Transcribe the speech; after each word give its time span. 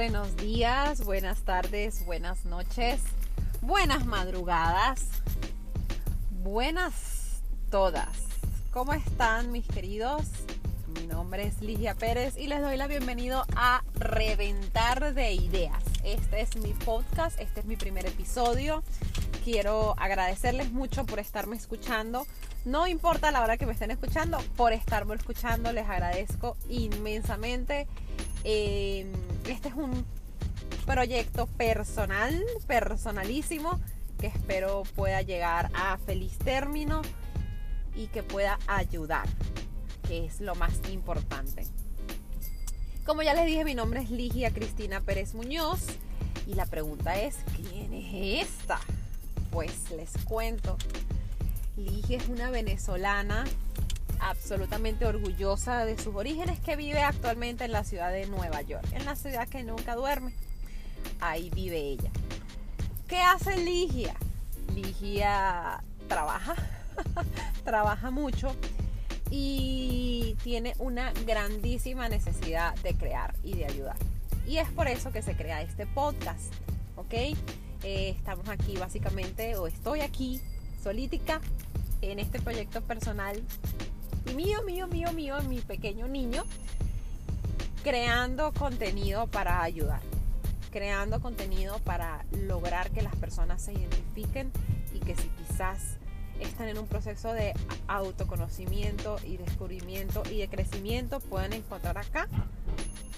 buenos 0.00 0.34
días, 0.38 1.04
buenas 1.04 1.42
tardes, 1.42 2.06
buenas 2.06 2.46
noches, 2.46 3.02
buenas 3.60 4.06
madrugadas, 4.06 5.04
buenas 6.42 7.42
todas. 7.70 8.08
¿Cómo 8.70 8.94
están 8.94 9.52
mis 9.52 9.66
queridos? 9.68 10.22
Mi 10.98 11.06
nombre 11.06 11.46
es 11.46 11.60
Ligia 11.60 11.94
Pérez 11.94 12.38
y 12.38 12.46
les 12.46 12.62
doy 12.62 12.78
la 12.78 12.86
bienvenida 12.86 13.44
a 13.54 13.82
Reventar 13.92 15.12
de 15.12 15.34
Ideas. 15.34 15.84
Este 16.02 16.40
es 16.40 16.56
mi 16.56 16.72
podcast, 16.72 17.38
este 17.38 17.60
es 17.60 17.66
mi 17.66 17.76
primer 17.76 18.06
episodio. 18.06 18.82
Quiero 19.44 19.94
agradecerles 19.98 20.72
mucho 20.72 21.04
por 21.04 21.18
estarme 21.18 21.56
escuchando. 21.56 22.26
No 22.64 22.86
importa 22.86 23.30
la 23.30 23.42
hora 23.42 23.58
que 23.58 23.66
me 23.66 23.72
estén 23.72 23.90
escuchando, 23.90 24.38
por 24.56 24.72
estarme 24.72 25.14
escuchando 25.14 25.74
les 25.74 25.86
agradezco 25.86 26.56
inmensamente. 26.70 27.86
Eh, 28.44 29.06
este 29.48 29.68
es 29.68 29.74
un 29.74 30.04
proyecto 30.86 31.46
personal, 31.46 32.42
personalísimo, 32.66 33.80
que 34.18 34.28
espero 34.28 34.82
pueda 34.96 35.22
llegar 35.22 35.70
a 35.74 35.98
feliz 35.98 36.36
término 36.38 37.02
y 37.94 38.06
que 38.08 38.22
pueda 38.22 38.58
ayudar, 38.66 39.26
que 40.06 40.26
es 40.26 40.40
lo 40.40 40.54
más 40.54 40.80
importante. 40.90 41.66
Como 43.04 43.22
ya 43.22 43.34
les 43.34 43.46
dije, 43.46 43.64
mi 43.64 43.74
nombre 43.74 44.00
es 44.00 44.10
Ligia 44.10 44.52
Cristina 44.52 45.00
Pérez 45.00 45.34
Muñoz 45.34 45.86
y 46.46 46.54
la 46.54 46.66
pregunta 46.66 47.20
es, 47.20 47.36
¿quién 47.56 47.92
es 47.92 48.46
esta? 48.46 48.78
Pues 49.50 49.90
les 49.90 50.12
cuento. 50.24 50.76
Ligia 51.76 52.18
es 52.18 52.28
una 52.28 52.50
venezolana 52.50 53.44
absolutamente 54.20 55.06
orgullosa 55.06 55.84
de 55.84 55.98
sus 55.98 56.14
orígenes 56.14 56.60
que 56.60 56.76
vive 56.76 57.02
actualmente 57.02 57.64
en 57.64 57.72
la 57.72 57.84
ciudad 57.84 58.12
de 58.12 58.26
Nueva 58.26 58.62
York, 58.62 58.86
en 58.92 59.04
la 59.04 59.16
ciudad 59.16 59.48
que 59.48 59.62
nunca 59.62 59.94
duerme. 59.94 60.34
Ahí 61.20 61.50
vive 61.50 61.78
ella. 61.78 62.10
¿Qué 63.08 63.20
hace 63.20 63.56
Ligia? 63.56 64.14
Ligia 64.74 65.82
trabaja, 66.08 66.54
trabaja 67.64 68.10
mucho 68.10 68.54
y 69.30 70.36
tiene 70.42 70.74
una 70.78 71.12
grandísima 71.26 72.08
necesidad 72.08 72.74
de 72.76 72.94
crear 72.94 73.34
y 73.42 73.54
de 73.54 73.66
ayudar. 73.66 73.96
Y 74.46 74.58
es 74.58 74.68
por 74.70 74.88
eso 74.88 75.12
que 75.12 75.22
se 75.22 75.36
crea 75.36 75.62
este 75.62 75.86
podcast, 75.86 76.52
¿ok? 76.96 77.12
Eh, 77.12 77.36
estamos 78.16 78.48
aquí 78.48 78.76
básicamente, 78.76 79.56
o 79.56 79.66
estoy 79.66 80.00
aquí 80.00 80.40
solítica 80.82 81.40
en 82.02 82.18
este 82.18 82.40
proyecto 82.40 82.80
personal 82.82 83.42
mío, 84.34 84.62
mío, 84.62 84.86
mío, 84.86 85.12
mío, 85.12 85.36
mi 85.48 85.60
pequeño 85.60 86.08
niño, 86.08 86.44
creando 87.82 88.52
contenido 88.52 89.26
para 89.26 89.62
ayudar, 89.62 90.00
creando 90.70 91.20
contenido 91.20 91.78
para 91.80 92.24
lograr 92.46 92.90
que 92.90 93.02
las 93.02 93.14
personas 93.16 93.62
se 93.62 93.72
identifiquen 93.72 94.52
y 94.94 95.00
que 95.00 95.16
si 95.16 95.28
quizás 95.28 95.96
están 96.40 96.68
en 96.68 96.78
un 96.78 96.86
proceso 96.86 97.32
de 97.32 97.54
autoconocimiento 97.88 99.16
y 99.24 99.36
descubrimiento 99.36 100.22
y 100.30 100.38
de 100.38 100.48
crecimiento, 100.48 101.20
puedan 101.20 101.52
encontrar 101.52 101.98
acá 101.98 102.28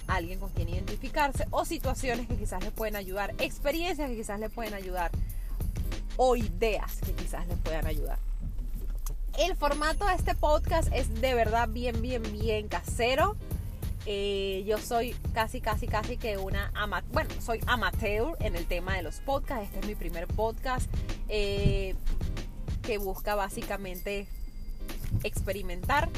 alguien 0.07 0.39
con 0.39 0.49
quien 0.49 0.69
identificarse 0.69 1.45
o 1.51 1.65
situaciones 1.65 2.27
que 2.27 2.35
quizás 2.35 2.63
les 2.63 2.71
pueden 2.71 2.95
ayudar, 2.95 3.33
experiencias 3.39 4.09
que 4.09 4.17
quizás 4.17 4.39
les 4.39 4.51
pueden 4.51 4.73
ayudar 4.73 5.11
o 6.17 6.35
ideas 6.35 6.99
que 6.99 7.13
quizás 7.13 7.47
les 7.47 7.57
puedan 7.59 7.87
ayudar. 7.87 8.19
El 9.37 9.55
formato 9.55 10.05
de 10.05 10.13
este 10.13 10.35
podcast 10.35 10.89
es 10.93 11.19
de 11.19 11.33
verdad 11.33 11.67
bien, 11.67 12.03
bien, 12.03 12.21
bien 12.21 12.67
casero. 12.67 13.35
Eh, 14.05 14.63
yo 14.67 14.77
soy 14.77 15.15
casi, 15.33 15.59
casi, 15.59 15.87
casi 15.87 16.17
que 16.17 16.37
una 16.37 16.71
amateur, 16.75 17.11
bueno, 17.13 17.29
soy 17.41 17.59
amateur 17.65 18.37
en 18.41 18.55
el 18.55 18.67
tema 18.67 18.95
de 18.95 19.01
los 19.01 19.15
podcasts. 19.21 19.65
Este 19.65 19.79
es 19.79 19.87
mi 19.87 19.95
primer 19.95 20.27
podcast 20.27 20.87
eh, 21.29 21.95
que 22.83 22.99
busca 22.99 23.33
básicamente 23.33 24.27
experimentar. 25.23 26.09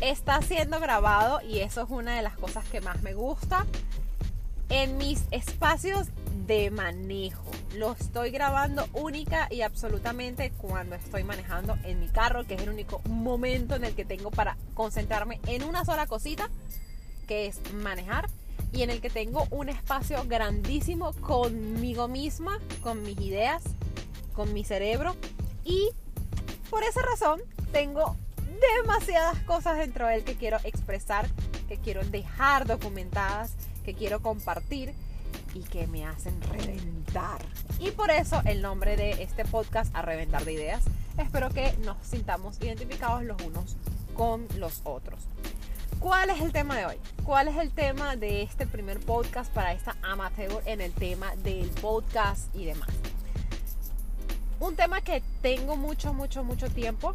Está 0.00 0.42
siendo 0.42 0.80
grabado 0.80 1.40
y 1.40 1.60
eso 1.60 1.82
es 1.82 1.88
una 1.88 2.16
de 2.16 2.22
las 2.22 2.36
cosas 2.36 2.64
que 2.64 2.80
más 2.80 3.00
me 3.02 3.14
gusta 3.14 3.64
en 4.70 4.96
mis 4.96 5.22
espacios 5.30 6.08
de 6.48 6.72
manejo. 6.72 7.45
Lo 7.76 7.92
estoy 7.92 8.30
grabando 8.30 8.88
única 8.94 9.48
y 9.50 9.60
absolutamente 9.60 10.50
cuando 10.50 10.94
estoy 10.94 11.24
manejando 11.24 11.76
en 11.84 12.00
mi 12.00 12.08
carro, 12.08 12.46
que 12.46 12.54
es 12.54 12.62
el 12.62 12.70
único 12.70 13.02
momento 13.06 13.74
en 13.74 13.84
el 13.84 13.94
que 13.94 14.06
tengo 14.06 14.30
para 14.30 14.56
concentrarme 14.72 15.40
en 15.46 15.62
una 15.62 15.84
sola 15.84 16.06
cosita, 16.06 16.48
que 17.28 17.46
es 17.46 17.60
manejar, 17.74 18.30
y 18.72 18.80
en 18.80 18.88
el 18.88 19.02
que 19.02 19.10
tengo 19.10 19.46
un 19.50 19.68
espacio 19.68 20.24
grandísimo 20.26 21.12
conmigo 21.20 22.08
misma, 22.08 22.60
con 22.82 23.02
mis 23.02 23.20
ideas, 23.20 23.62
con 24.32 24.54
mi 24.54 24.64
cerebro, 24.64 25.14
y 25.62 25.90
por 26.70 26.82
esa 26.82 27.02
razón 27.02 27.42
tengo 27.72 28.16
demasiadas 28.76 29.38
cosas 29.40 29.76
dentro 29.76 30.06
de 30.06 30.14
él 30.14 30.24
que 30.24 30.36
quiero 30.36 30.56
expresar, 30.64 31.28
que 31.68 31.76
quiero 31.76 32.02
dejar 32.06 32.66
documentadas, 32.66 33.52
que 33.84 33.92
quiero 33.92 34.22
compartir 34.22 34.94
y 35.52 35.60
que 35.60 35.86
me 35.86 36.06
hacen 36.06 36.40
reventar. 36.40 37.05
Y 37.78 37.92
por 37.92 38.10
eso 38.10 38.42
el 38.44 38.60
nombre 38.60 38.96
de 38.96 39.22
este 39.22 39.46
podcast, 39.46 39.94
A 39.94 40.02
Reventar 40.02 40.44
de 40.44 40.52
Ideas. 40.52 40.82
Espero 41.16 41.48
que 41.48 41.72
nos 41.84 41.96
sintamos 42.02 42.60
identificados 42.60 43.22
los 43.24 43.40
unos 43.42 43.76
con 44.14 44.46
los 44.58 44.82
otros. 44.84 45.20
¿Cuál 45.98 46.28
es 46.28 46.42
el 46.42 46.52
tema 46.52 46.76
de 46.76 46.84
hoy? 46.84 46.96
¿Cuál 47.24 47.48
es 47.48 47.56
el 47.56 47.70
tema 47.70 48.16
de 48.16 48.42
este 48.42 48.66
primer 48.66 49.00
podcast 49.00 49.50
para 49.52 49.72
esta 49.72 49.96
amateur 50.02 50.62
en 50.66 50.82
el 50.82 50.92
tema 50.92 51.34
del 51.36 51.70
podcast 51.70 52.54
y 52.54 52.66
demás? 52.66 52.90
Un 54.60 54.76
tema 54.76 55.00
que 55.00 55.22
tengo 55.40 55.76
mucho, 55.76 56.12
mucho, 56.12 56.44
mucho 56.44 56.68
tiempo. 56.68 57.14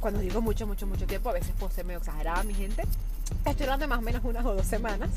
Cuando 0.00 0.18
digo 0.18 0.40
mucho, 0.40 0.66
mucho, 0.66 0.88
mucho 0.88 1.06
tiempo, 1.06 1.30
a 1.30 1.34
veces 1.34 1.52
puedo 1.58 1.72
ser 1.72 1.84
medio 1.84 1.98
exagerada, 1.98 2.42
mi 2.42 2.54
gente 2.54 2.82
estoy 3.46 3.64
hablando 3.64 3.88
más 3.88 3.98
o 3.98 4.02
menos 4.02 4.24
unas 4.24 4.44
o 4.44 4.54
dos 4.54 4.66
semanas 4.66 5.10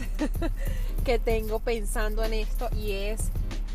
que 1.06 1.20
tengo 1.20 1.60
pensando 1.60 2.24
en 2.24 2.34
esto 2.34 2.70
y 2.76 2.92
es 2.92 3.30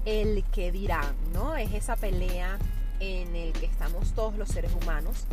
el 0.04 0.44
que 0.53 0.72
dirán, 0.72 1.14
¿no? 1.32 1.56
Es 1.56 1.72
esa 1.72 1.97
pelea 1.97 2.59
en 3.00 3.34
el 3.36 3.53
que 3.53 3.66
estamos 3.66 4.12
todos 4.12 4.36
los 4.36 4.48
seres 4.48 4.72
humanos 4.75 5.25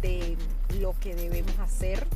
de 0.00 0.36
lo 0.78 0.98
que 1.00 1.14
debemos 1.14 1.58
hacer 1.58 2.06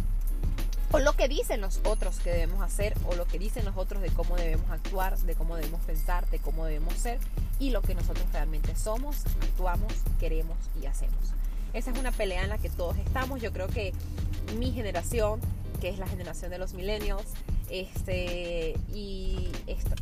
o 0.93 1.01
lo 1.01 1.15
que 1.15 1.27
dicen 1.27 1.61
los 1.61 1.81
otros 1.85 2.21
que 2.21 2.31
debemos 2.31 2.63
hacer 2.63 2.95
o 3.09 3.17
lo 3.17 3.27
que 3.27 3.39
dicen 3.39 3.65
los 3.65 3.77
otros 3.77 4.01
de 4.01 4.11
cómo 4.11 4.37
debemos 4.37 4.71
actuar, 4.71 5.19
de 5.19 5.35
cómo 5.35 5.57
debemos 5.57 5.81
pensar, 5.81 6.29
de 6.31 6.39
cómo 6.39 6.67
debemos 6.67 6.95
ser 6.95 7.19
y 7.59 7.71
lo 7.71 7.83
que 7.83 7.95
nosotros 7.95 8.27
realmente 8.33 8.77
somos, 8.77 9.25
actuamos, 9.43 9.93
queremos 10.21 10.57
y 10.81 10.87
hacemos. 10.87 11.33
Esa 11.73 11.91
es 11.91 11.99
una 11.99 12.13
pelea 12.13 12.45
en 12.45 12.51
la 12.51 12.59
que 12.59 12.71
todos 12.71 12.97
estamos. 12.99 13.43
Yo 13.43 13.53
creo 13.53 13.67
que 13.67 13.93
mi 14.57 14.71
generación 14.71 15.41
que 15.81 15.91
es 15.91 15.99
la 15.99 16.07
generación 16.07 16.51
de 16.51 16.59
los 16.59 16.73
millennials, 16.73 17.27
este, 17.69 18.75
y 18.93 19.51
esto 19.67 19.95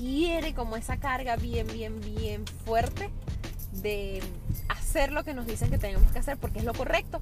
tiene 0.00 0.54
como 0.54 0.76
esa 0.76 0.96
carga 0.96 1.36
bien, 1.36 1.66
bien, 1.66 2.00
bien 2.00 2.46
fuerte 2.64 3.10
de 3.72 4.22
hacer 4.68 5.12
lo 5.12 5.24
que 5.24 5.34
nos 5.34 5.46
dicen 5.46 5.68
que 5.68 5.76
tenemos 5.76 6.10
que 6.10 6.18
hacer 6.18 6.38
porque 6.38 6.60
es 6.60 6.64
lo 6.64 6.72
correcto. 6.72 7.20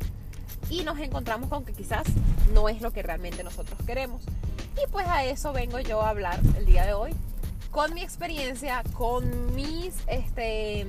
Y 0.71 0.85
nos 0.85 0.97
encontramos 1.01 1.49
con 1.49 1.65
que 1.65 1.73
quizás 1.73 2.07
no 2.53 2.69
es 2.69 2.81
lo 2.81 2.93
que 2.93 3.03
realmente 3.03 3.43
nosotros 3.43 3.77
queremos. 3.85 4.23
Y 4.81 4.89
pues 4.93 5.09
a 5.09 5.25
eso 5.25 5.53
vengo 5.53 5.81
yo 5.81 6.03
a 6.03 6.11
hablar 6.11 6.39
el 6.57 6.67
día 6.67 6.87
de 6.87 6.93
hoy, 6.93 7.17
con 7.73 7.95
mi 7.95 8.03
experiencia, 8.03 8.85
con 8.93 9.57
mis 9.57 9.97
este, 10.07 10.87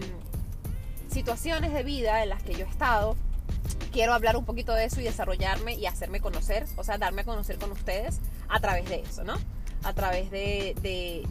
situaciones 1.10 1.74
de 1.74 1.82
vida 1.82 2.22
en 2.22 2.30
las 2.30 2.44
que 2.44 2.54
yo 2.54 2.66
he 2.66 2.70
estado, 2.70 3.16
quiero 3.92 4.14
hablar 4.14 4.38
un 4.38 4.46
poquito 4.46 4.76
de 4.76 4.86
eso 4.86 5.02
y 5.02 5.06
desarrollarme 5.06 5.74
y 5.74 5.88
hacerme 5.88 6.20
conocer, 6.20 6.68
o 6.76 6.84
sea, 6.84 7.00
darme 7.00 7.22
a 7.24 7.26
conocer 7.26 7.58
con 7.58 7.72
ustedes 7.72 8.20
a 8.48 8.60
través 8.60 8.88
de 8.90 9.00
eso, 9.00 9.24
¿no? 9.24 9.34
A 9.84 9.94
través 9.94 10.30
de, 10.30 10.76
de, 10.84 11.26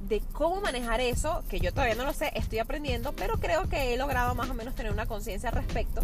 de 0.00 0.20
cómo 0.32 0.60
manejar 0.60 1.00
eso, 1.00 1.42
que 1.48 1.60
yo 1.60 1.72
todavía 1.72 1.94
no 1.94 2.04
lo 2.04 2.12
sé, 2.12 2.30
estoy 2.34 2.58
aprendiendo, 2.58 3.12
pero 3.14 3.38
creo 3.38 3.68
que 3.68 3.92
he 3.94 3.96
logrado 3.96 4.34
más 4.34 4.48
o 4.48 4.54
menos 4.54 4.74
tener 4.74 4.92
una 4.92 5.06
conciencia 5.06 5.50
al 5.50 5.56
respecto 5.56 6.02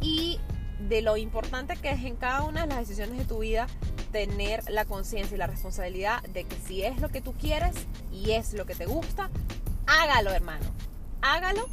y 0.00 0.40
de 0.88 1.02
lo 1.02 1.16
importante 1.16 1.76
que 1.76 1.90
es 1.90 2.04
en 2.04 2.16
cada 2.16 2.42
una 2.42 2.62
de 2.62 2.68
las 2.68 2.78
decisiones 2.78 3.18
de 3.18 3.24
tu 3.24 3.40
vida 3.40 3.66
tener 4.12 4.68
la 4.70 4.84
conciencia 4.84 5.34
y 5.34 5.38
la 5.38 5.46
responsabilidad 5.46 6.22
de 6.22 6.44
que 6.44 6.56
si 6.56 6.82
es 6.82 7.00
lo 7.00 7.10
que 7.10 7.20
tú 7.20 7.34
quieres 7.34 7.74
y 8.12 8.32
es 8.32 8.54
lo 8.54 8.66
que 8.66 8.74
te 8.74 8.86
gusta, 8.86 9.30
hágalo, 9.86 10.30
hermano. 10.30 10.66
Hágalo 11.22 11.68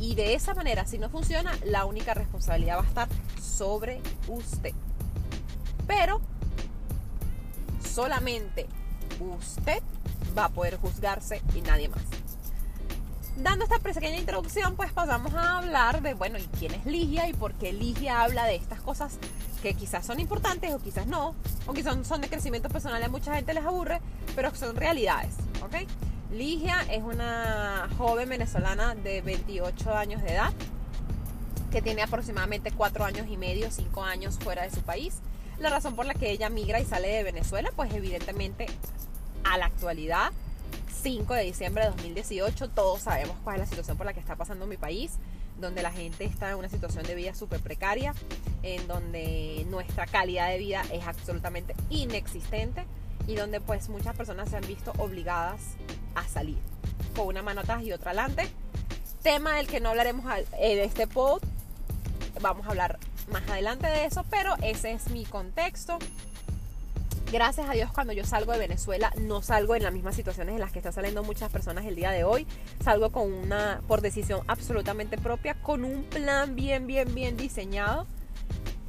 y 0.00 0.14
de 0.14 0.34
esa 0.34 0.54
manera, 0.54 0.86
si 0.86 0.98
no 0.98 1.08
funciona, 1.08 1.52
la 1.64 1.84
única 1.84 2.14
responsabilidad 2.14 2.78
va 2.78 2.82
a 2.82 2.86
estar 2.86 3.08
sobre 3.40 4.00
usted. 4.28 4.72
Pero 5.86 6.20
solamente 7.84 8.66
usted 9.20 9.82
va 10.36 10.46
a 10.46 10.48
poder 10.48 10.76
juzgarse 10.76 11.42
y 11.54 11.60
nadie 11.60 11.88
más. 11.88 12.02
dando 13.36 13.64
esta 13.64 13.78
pequeña 13.78 14.16
introducción, 14.16 14.76
pues 14.76 14.92
pasamos 14.92 15.34
a 15.34 15.58
hablar 15.58 16.02
de, 16.02 16.14
bueno, 16.14 16.38
¿y 16.38 16.46
quién 16.58 16.72
es 16.74 16.86
Ligia 16.86 17.28
y 17.28 17.32
por 17.32 17.54
qué 17.54 17.72
Ligia 17.72 18.22
habla 18.22 18.44
de 18.46 18.54
estas 18.54 18.80
cosas 18.80 19.18
que 19.62 19.74
quizás 19.74 20.06
son 20.06 20.20
importantes 20.20 20.72
o 20.72 20.78
quizás 20.78 21.06
no, 21.06 21.34
o 21.66 21.72
quizás 21.72 22.06
son 22.06 22.20
de 22.20 22.28
crecimiento 22.28 22.68
personal 22.68 23.00
y 23.00 23.04
a 23.04 23.08
mucha 23.08 23.34
gente 23.34 23.54
les 23.54 23.64
aburre, 23.64 24.00
pero 24.36 24.54
son 24.54 24.76
realidades, 24.76 25.34
¿ok? 25.62 25.88
Ligia 26.30 26.80
es 26.90 27.02
una 27.02 27.88
joven 27.96 28.28
venezolana 28.28 28.94
de 28.94 29.22
28 29.22 29.94
años 29.96 30.22
de 30.22 30.32
edad 30.32 30.52
que 31.70 31.82
tiene 31.82 32.02
aproximadamente 32.02 32.72
4 32.72 33.04
años 33.04 33.26
y 33.28 33.36
medio, 33.36 33.70
5 33.70 34.02
años 34.04 34.38
fuera 34.38 34.62
de 34.62 34.70
su 34.70 34.82
país. 34.82 35.16
La 35.58 35.70
razón 35.70 35.96
por 35.96 36.06
la 36.06 36.14
que 36.14 36.30
ella 36.30 36.48
migra 36.48 36.80
y 36.80 36.84
sale 36.84 37.08
de 37.08 37.22
Venezuela, 37.24 37.70
pues 37.74 37.92
evidentemente 37.94 38.66
a 39.44 39.58
la 39.58 39.66
actualidad 39.66 40.32
5 41.02 41.34
de 41.34 41.42
diciembre 41.42 41.84
de 41.84 41.90
2018, 41.90 42.70
todos 42.70 43.02
sabemos 43.02 43.36
cuál 43.44 43.56
es 43.56 43.60
la 43.60 43.66
situación 43.66 43.96
por 43.96 44.06
la 44.06 44.14
que 44.14 44.20
está 44.20 44.36
pasando 44.36 44.66
mi 44.66 44.78
país, 44.78 45.12
donde 45.60 45.82
la 45.82 45.92
gente 45.92 46.24
está 46.24 46.50
en 46.50 46.56
una 46.56 46.70
situación 46.70 47.04
de 47.04 47.14
vida 47.14 47.34
súper 47.34 47.60
precaria, 47.60 48.14
en 48.62 48.86
donde 48.88 49.66
nuestra 49.68 50.06
calidad 50.06 50.48
de 50.48 50.58
vida 50.58 50.82
es 50.90 51.06
absolutamente 51.06 51.74
inexistente 51.90 52.86
y 53.26 53.34
donde 53.34 53.60
pues 53.60 53.90
muchas 53.90 54.16
personas 54.16 54.48
se 54.48 54.56
han 54.56 54.66
visto 54.66 54.92
obligadas 54.96 55.60
a 56.14 56.26
salir 56.26 56.56
con 57.14 57.26
una 57.26 57.42
mano 57.42 57.60
atrás 57.60 57.82
y 57.82 57.92
otra 57.92 58.12
adelante. 58.12 58.48
Tema 59.22 59.56
del 59.56 59.66
que 59.66 59.80
no 59.80 59.90
hablaremos 59.90 60.24
en 60.58 60.78
este 60.78 61.06
pod, 61.06 61.42
vamos 62.40 62.66
a 62.66 62.70
hablar 62.70 62.98
más 63.30 63.42
adelante 63.50 63.86
de 63.86 64.06
eso, 64.06 64.24
pero 64.30 64.54
ese 64.62 64.92
es 64.92 65.10
mi 65.10 65.24
contexto 65.26 65.98
gracias 67.32 67.68
a 67.68 67.72
Dios 67.72 67.90
cuando 67.92 68.12
yo 68.12 68.24
salgo 68.24 68.52
de 68.52 68.58
Venezuela 68.58 69.12
no 69.18 69.42
salgo 69.42 69.74
en 69.74 69.82
las 69.82 69.92
mismas 69.92 70.14
situaciones 70.14 70.54
en 70.54 70.60
las 70.60 70.72
que 70.72 70.78
están 70.78 70.92
saliendo 70.92 71.22
muchas 71.22 71.50
personas 71.50 71.84
el 71.84 71.94
día 71.94 72.10
de 72.10 72.24
hoy. 72.24 72.46
Salgo 72.82 73.10
con 73.10 73.32
una, 73.32 73.80
por 73.86 74.00
decisión 74.00 74.42
absolutamente 74.46 75.18
propia, 75.18 75.54
con 75.54 75.84
un 75.84 76.04
plan 76.04 76.54
bien, 76.54 76.86
bien, 76.86 77.14
bien 77.14 77.36
diseñado. 77.36 78.06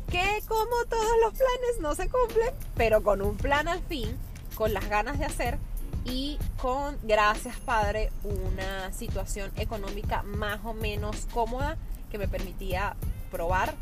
Que 0.09 0.41
como 0.47 0.85
todos 0.89 1.15
los 1.23 1.33
planes 1.33 1.79
no 1.81 1.95
se 1.95 2.09
cumplen, 2.09 2.53
pero 2.75 3.03
con 3.03 3.21
un 3.21 3.35
plan 3.37 3.67
al 3.67 3.81
fin, 3.83 4.17
con 4.55 4.73
las 4.73 4.87
ganas 4.87 5.19
de 5.19 5.25
hacer 5.25 5.57
y 6.05 6.37
con, 6.61 6.97
gracias 7.03 7.57
Padre, 7.59 8.11
una 8.23 8.93
situación 8.93 9.51
económica 9.55 10.21
más 10.23 10.59
o 10.63 10.73
menos 10.73 11.27
cómoda 11.33 11.77
que 12.11 12.17
me 12.17 12.27
permitía 12.27 12.95
probar 13.31 13.73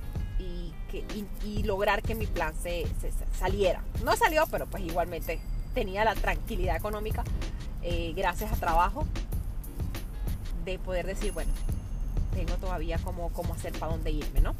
y, 0.93 1.63
lograr 1.63 2.01
que 2.01 2.15
mi 2.15 2.27
plan 2.27 2.53
se, 2.61 2.85
saliera. 3.37 3.81
No 4.03 4.15
salió, 4.15 4.45
pero 4.51 4.65
pues 4.67 4.83
igualmente 4.83 5.39
tenía 5.73 6.03
la 6.05 6.13
tranquilidad 6.13 6.75
económica 6.75 7.23
eh, 7.81 8.13
gracias 8.15 8.51
a 8.51 8.55
trabajo 8.55 9.05
de 10.65 10.79
poder 10.79 11.05
decir, 11.05 11.31
bueno, 11.31 11.51
tengo 12.33 12.55
todavía 12.55 12.97
como, 12.99 13.29
como 13.29 13.53
hacer 13.53 13.73
para 13.73 13.91
dónde 13.91 14.11
irme, 14.11 14.41
¿no? 14.41 14.55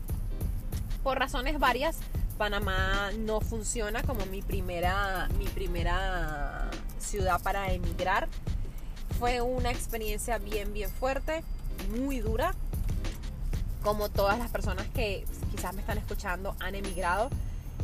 Por 1.04 1.20
razones 1.20 1.60
varias, 1.60 1.98
Panamá 2.38 3.12
no 3.18 3.42
funciona 3.42 4.04
como 4.04 4.26
mi 4.26 4.42
primera, 4.42 5.30
mi 5.38 5.46
primera 5.46 6.70
ciudad 7.00 7.42
para 7.42 7.72
emigrar. 7.72 8.28
Fue 9.20 9.42
una 9.42 9.72
experiencia 9.72 10.38
bien, 10.40 10.74
bien 10.74 10.90
fuerte, 10.90 11.44
muy 11.96 12.20
dura, 12.20 12.56
como 13.84 14.10
todas 14.10 14.40
las 14.40 14.50
personas 14.50 14.88
que 14.88 15.26
quizás 15.64 15.76
me 15.76 15.82
están 15.82 15.98
escuchando 15.98 16.58
han 16.60 16.76
emigrado. 16.76 17.30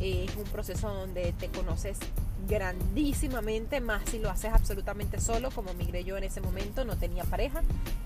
Eh, 0.00 0.26
es 0.28 0.36
un 0.36 0.44
proceso 0.44 0.92
donde 0.92 1.32
te 1.32 1.48
conoces 1.48 1.96
grandísimamente, 2.46 3.80
más 3.80 4.02
si 4.10 4.18
lo 4.18 4.28
haces 4.28 4.52
absolutamente 4.52 5.18
solo, 5.18 5.50
como 5.50 5.72
migré 5.72 6.04
yo 6.04 6.18
en 6.18 6.24
ese 6.24 6.42
momento, 6.42 6.84
no 6.84 6.96
tenía 6.96 7.24
pareja 7.24 7.62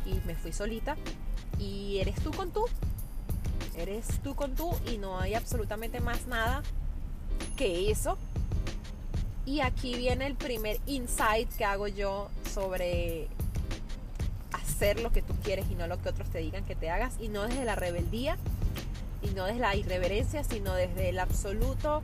y 0.07 0.25
me 0.27 0.37
fui 0.37 0.53
solita. 0.53 0.97
Y 1.59 1.99
eres 1.99 2.15
tú 2.23 2.31
con 2.31 2.53
tú, 2.53 2.67
eres 3.77 4.07
tú 4.23 4.37
con 4.37 4.55
tú 4.55 4.71
y 4.93 4.99
no 4.99 5.19
hay 5.19 5.35
absolutamente 5.35 5.99
más 5.99 6.29
nada 6.29 6.63
que 7.57 7.91
eso. 7.91 8.17
Y 9.45 9.59
aquí 9.61 9.97
viene 9.97 10.29
el 10.29 10.37
primer 10.37 10.79
insight 10.87 11.51
que 11.57 11.65
hago 11.65 11.89
yo 11.89 12.29
sobre 12.53 13.27
hacer 14.53 15.01
lo 15.01 15.11
que 15.11 15.21
tú 15.21 15.35
quieres 15.43 15.67
y 15.69 15.75
no 15.75 15.89
lo 15.89 16.01
que 16.01 16.11
otros 16.11 16.29
te 16.31 16.39
digan 16.39 16.65
que 16.65 16.77
te 16.77 16.91
hagas 16.91 17.15
y 17.19 17.29
no 17.29 17.43
desde 17.43 17.65
la 17.65 17.75
rebeldía 17.75 18.39
y 19.25 19.35
no 19.35 19.45
desde 19.45 19.61
la 19.61 19.75
irreverencia, 19.75 20.45
sino 20.45 20.75
desde 20.75 21.09
el 21.09 21.19
absoluto 21.19 22.03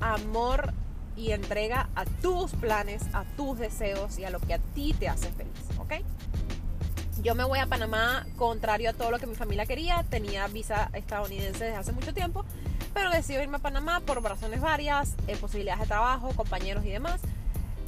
amor 0.00 0.72
y 1.16 1.32
entrega 1.32 1.88
a 1.96 2.04
tus 2.04 2.52
planes, 2.52 3.02
a 3.12 3.24
tus 3.36 3.58
deseos 3.58 4.18
y 4.18 4.24
a 4.24 4.30
lo 4.30 4.38
que 4.38 4.54
a 4.54 4.58
ti 4.58 4.94
te 4.98 5.08
hace 5.08 5.30
feliz, 5.32 5.52
¿ok? 5.78 5.94
Yo 7.22 7.34
me 7.34 7.42
voy 7.42 7.58
a 7.58 7.66
Panamá 7.66 8.24
contrario 8.36 8.90
a 8.90 8.92
todo 8.92 9.10
lo 9.10 9.18
que 9.18 9.26
mi 9.26 9.34
familia 9.34 9.66
quería, 9.66 10.04
tenía 10.08 10.46
visa 10.46 10.90
estadounidense 10.92 11.64
desde 11.64 11.76
hace 11.76 11.92
mucho 11.92 12.14
tiempo, 12.14 12.44
pero 12.94 13.10
decidí 13.10 13.42
irme 13.42 13.56
a 13.56 13.60
Panamá 13.60 14.00
por 14.00 14.22
razones 14.22 14.60
varias, 14.60 15.16
eh, 15.26 15.36
posibilidades 15.36 15.80
de 15.80 15.86
trabajo, 15.88 16.30
compañeros 16.36 16.84
y 16.84 16.90
demás. 16.90 17.20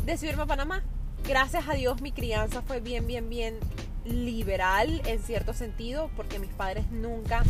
Decidí 0.05 0.31
irme 0.31 0.43
a 0.43 0.46
Panamá. 0.46 0.82
Gracias 1.28 1.69
a 1.69 1.75
Dios 1.75 2.00
mi 2.00 2.11
crianza 2.11 2.62
fue 2.62 2.81
bien, 2.81 3.06
bien, 3.06 3.28
bien 3.28 3.61
liberal 4.05 5.02
en 5.05 5.23
cierto 5.23 5.52
sentido, 5.52 6.11
porque 6.17 6.38
mis 6.38 6.50
padres 6.50 6.91
nunca 6.91 7.43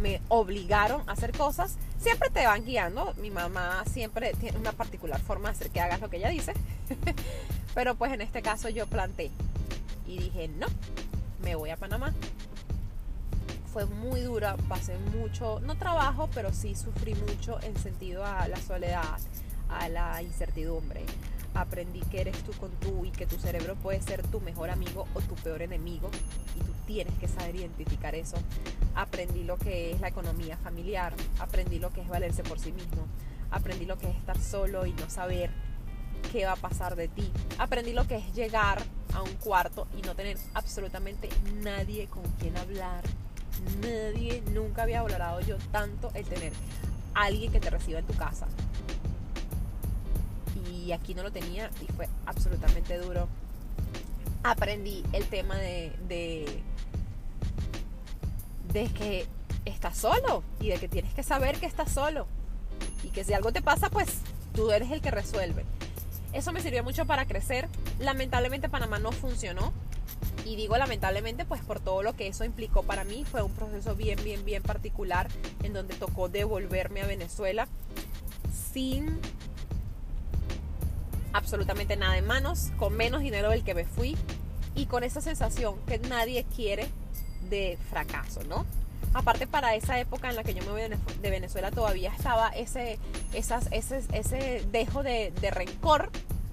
me 0.00 0.20
obligaron 0.28 1.02
a 1.08 1.12
hacer 1.12 1.32
cosas. 1.32 1.76
Siempre 1.98 2.30
te 2.30 2.46
van 2.46 2.64
guiando. 2.64 3.14
Mi 3.18 3.30
mamá 3.30 3.84
siempre 3.90 4.32
tiene 4.40 4.58
una 4.58 4.72
particular 4.72 5.20
forma 5.20 5.48
de 5.48 5.54
hacer 5.54 5.70
que 5.70 5.80
hagas 5.80 6.00
lo 6.00 6.10
que 6.10 6.16
ella 6.18 6.28
dice. 6.28 6.52
Pero 7.74 7.94
pues 7.94 8.12
en 8.12 8.20
este 8.20 8.42
caso 8.42 8.68
yo 8.68 8.86
planté 8.86 9.30
y 10.06 10.18
dije, 10.18 10.48
no, 10.48 10.66
me 11.42 11.54
voy 11.54 11.70
a 11.70 11.76
Panamá. 11.76 12.12
Fue 13.72 13.86
muy 13.86 14.20
dura, 14.20 14.56
pasé 14.68 14.98
mucho, 15.16 15.60
no 15.60 15.76
trabajo, 15.76 16.28
pero 16.34 16.52
sí 16.52 16.74
sufrí 16.74 17.14
mucho 17.14 17.58
en 17.62 17.74
sentido 17.78 18.22
a 18.22 18.46
la 18.46 18.58
soledad, 18.58 19.18
a 19.70 19.88
la 19.88 20.22
incertidumbre, 20.22 21.06
aprendí 21.54 22.00
que 22.00 22.20
eres 22.20 22.42
tú 22.44 22.52
con 22.52 22.70
tú 22.72 23.04
y 23.04 23.10
que 23.10 23.26
tu 23.26 23.36
cerebro 23.38 23.76
puede 23.76 24.00
ser 24.00 24.26
tu 24.26 24.40
mejor 24.40 24.70
amigo 24.70 25.06
o 25.14 25.20
tu 25.20 25.34
peor 25.36 25.62
enemigo 25.62 26.10
y 26.56 26.60
tú 26.60 26.72
tienes 26.86 27.14
que 27.18 27.28
saber 27.28 27.56
identificar 27.56 28.14
eso. 28.14 28.36
Aprendí 28.94 29.44
lo 29.44 29.56
que 29.56 29.92
es 29.92 30.00
la 30.00 30.08
economía 30.08 30.56
familiar, 30.56 31.14
aprendí 31.38 31.78
lo 31.78 31.92
que 31.92 32.02
es 32.02 32.08
valerse 32.08 32.42
por 32.42 32.58
sí 32.58 32.72
mismo, 32.72 33.06
aprendí 33.50 33.84
lo 33.84 33.98
que 33.98 34.08
es 34.10 34.16
estar 34.16 34.40
solo 34.40 34.86
y 34.86 34.92
no 34.92 35.08
saber 35.10 35.50
qué 36.30 36.44
va 36.44 36.52
a 36.52 36.56
pasar 36.56 36.96
de 36.96 37.08
ti. 37.08 37.30
Aprendí 37.58 37.92
lo 37.92 38.06
que 38.06 38.16
es 38.16 38.34
llegar 38.34 38.82
a 39.14 39.22
un 39.22 39.34
cuarto 39.34 39.86
y 39.98 40.02
no 40.02 40.14
tener 40.14 40.38
absolutamente 40.54 41.28
nadie 41.62 42.06
con 42.06 42.22
quien 42.40 42.56
hablar. 42.56 43.02
Nadie, 43.82 44.42
nunca 44.50 44.82
había 44.82 45.02
valorado 45.02 45.40
yo 45.40 45.56
tanto 45.70 46.10
el 46.14 46.24
tener 46.24 46.52
alguien 47.14 47.52
que 47.52 47.60
te 47.60 47.70
reciba 47.70 47.98
en 47.98 48.06
tu 48.06 48.14
casa, 48.14 48.46
y 50.82 50.92
aquí 50.92 51.14
no 51.14 51.22
lo 51.22 51.30
tenía 51.30 51.70
y 51.80 51.92
fue 51.92 52.08
absolutamente 52.26 52.98
duro. 52.98 53.28
Aprendí 54.42 55.04
el 55.12 55.26
tema 55.26 55.56
de, 55.56 55.92
de, 56.08 56.62
de 58.72 58.88
que 58.88 59.26
estás 59.64 59.96
solo 59.96 60.42
y 60.60 60.68
de 60.68 60.78
que 60.78 60.88
tienes 60.88 61.14
que 61.14 61.22
saber 61.22 61.58
que 61.58 61.66
estás 61.66 61.92
solo 61.92 62.26
y 63.04 63.08
que 63.08 63.22
si 63.22 63.32
algo 63.32 63.52
te 63.52 63.62
pasa, 63.62 63.90
pues 63.90 64.18
tú 64.54 64.70
eres 64.72 64.90
el 64.90 65.00
que 65.00 65.10
resuelve. 65.10 65.64
Eso 66.32 66.52
me 66.52 66.60
sirvió 66.60 66.82
mucho 66.82 67.06
para 67.06 67.26
crecer. 67.26 67.68
Lamentablemente 67.98 68.68
Panamá 68.68 68.98
no 68.98 69.12
funcionó. 69.12 69.72
Y 70.44 70.56
digo 70.56 70.76
lamentablemente 70.76 71.44
pues 71.44 71.62
por 71.62 71.78
todo 71.78 72.02
lo 72.02 72.16
que 72.16 72.26
eso 72.26 72.44
implicó 72.44 72.82
para 72.82 73.04
mí. 73.04 73.24
Fue 73.24 73.42
un 73.42 73.52
proceso 73.52 73.94
bien, 73.94 74.18
bien, 74.24 74.44
bien 74.44 74.62
particular 74.62 75.28
en 75.62 75.72
donde 75.72 75.94
tocó 75.94 76.28
devolverme 76.28 77.02
a 77.02 77.06
Venezuela 77.06 77.68
sin 78.72 79.20
absolutamente 81.32 81.96
nada 81.96 82.16
en 82.16 82.26
manos, 82.26 82.72
con 82.78 82.94
menos 82.94 83.22
dinero 83.22 83.50
del 83.50 83.64
que 83.64 83.74
me 83.74 83.84
fui 83.84 84.16
y 84.74 84.86
con 84.86 85.04
esa 85.04 85.20
sensación 85.20 85.76
que 85.86 85.98
nadie 85.98 86.44
quiere 86.56 86.88
de 87.48 87.78
fracaso, 87.90 88.42
¿no? 88.44 88.64
Aparte 89.14 89.46
para 89.46 89.74
esa 89.74 89.98
época 89.98 90.30
en 90.30 90.36
la 90.36 90.44
que 90.44 90.54
yo 90.54 90.62
me 90.64 90.70
voy 90.70 90.82
de 91.20 91.30
Venezuela 91.30 91.70
todavía 91.70 92.12
estaba 92.16 92.48
ese, 92.48 92.98
esas, 93.34 93.68
ese, 93.70 94.02
ese 94.12 94.64
dejo 94.72 95.02
de, 95.02 95.32
rencor 95.50 96.10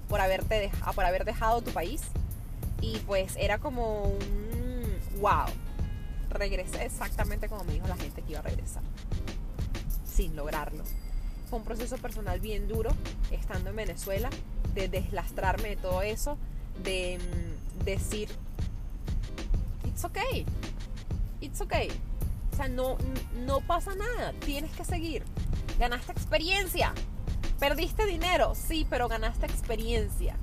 por, 0.08 0.20
haberte 0.20 0.70
por 0.94 1.04
haber 1.06 1.24
dejado 1.24 1.62
tu 1.62 1.70
país 1.70 2.02
y 2.82 2.98
pues 3.00 3.34
era 3.36 3.58
como 3.58 4.02
un 4.02 5.20
wow, 5.20 5.46
regresé 6.30 6.84
exactamente 6.84 7.48
como 7.48 7.64
me 7.64 7.74
dijo 7.74 7.86
la 7.86 7.96
gente 7.96 8.22
que 8.22 8.32
iba 8.32 8.40
a 8.40 8.42
regresar, 8.42 8.82
sin 10.04 10.36
lograrlo. 10.36 10.84
Fue 11.48 11.58
un 11.58 11.64
proceso 11.64 11.96
personal 11.98 12.40
bien 12.40 12.68
duro 12.68 12.90
estando 13.30 13.70
en 13.70 13.76
Venezuela, 13.76 14.30
de 14.74 14.88
deslastrarme 14.88 15.70
de 15.70 15.76
todo 15.76 16.02
eso, 16.02 16.38
de 16.82 17.18
mm, 17.18 17.84
decir, 17.84 18.28
it's 19.86 20.04
okay, 20.04 20.46
it's 21.40 21.60
okay. 21.60 21.88
O 22.52 22.56
sea, 22.56 22.68
no, 22.68 22.96
no 23.46 23.60
pasa 23.60 23.94
nada, 23.94 24.32
tienes 24.44 24.70
que 24.72 24.84
seguir. 24.84 25.24
Ganaste 25.78 26.12
experiencia, 26.12 26.92
perdiste 27.58 28.06
dinero, 28.06 28.54
sí, 28.54 28.86
pero 28.88 29.08
ganaste 29.08 29.46
experiencia. 29.46 30.36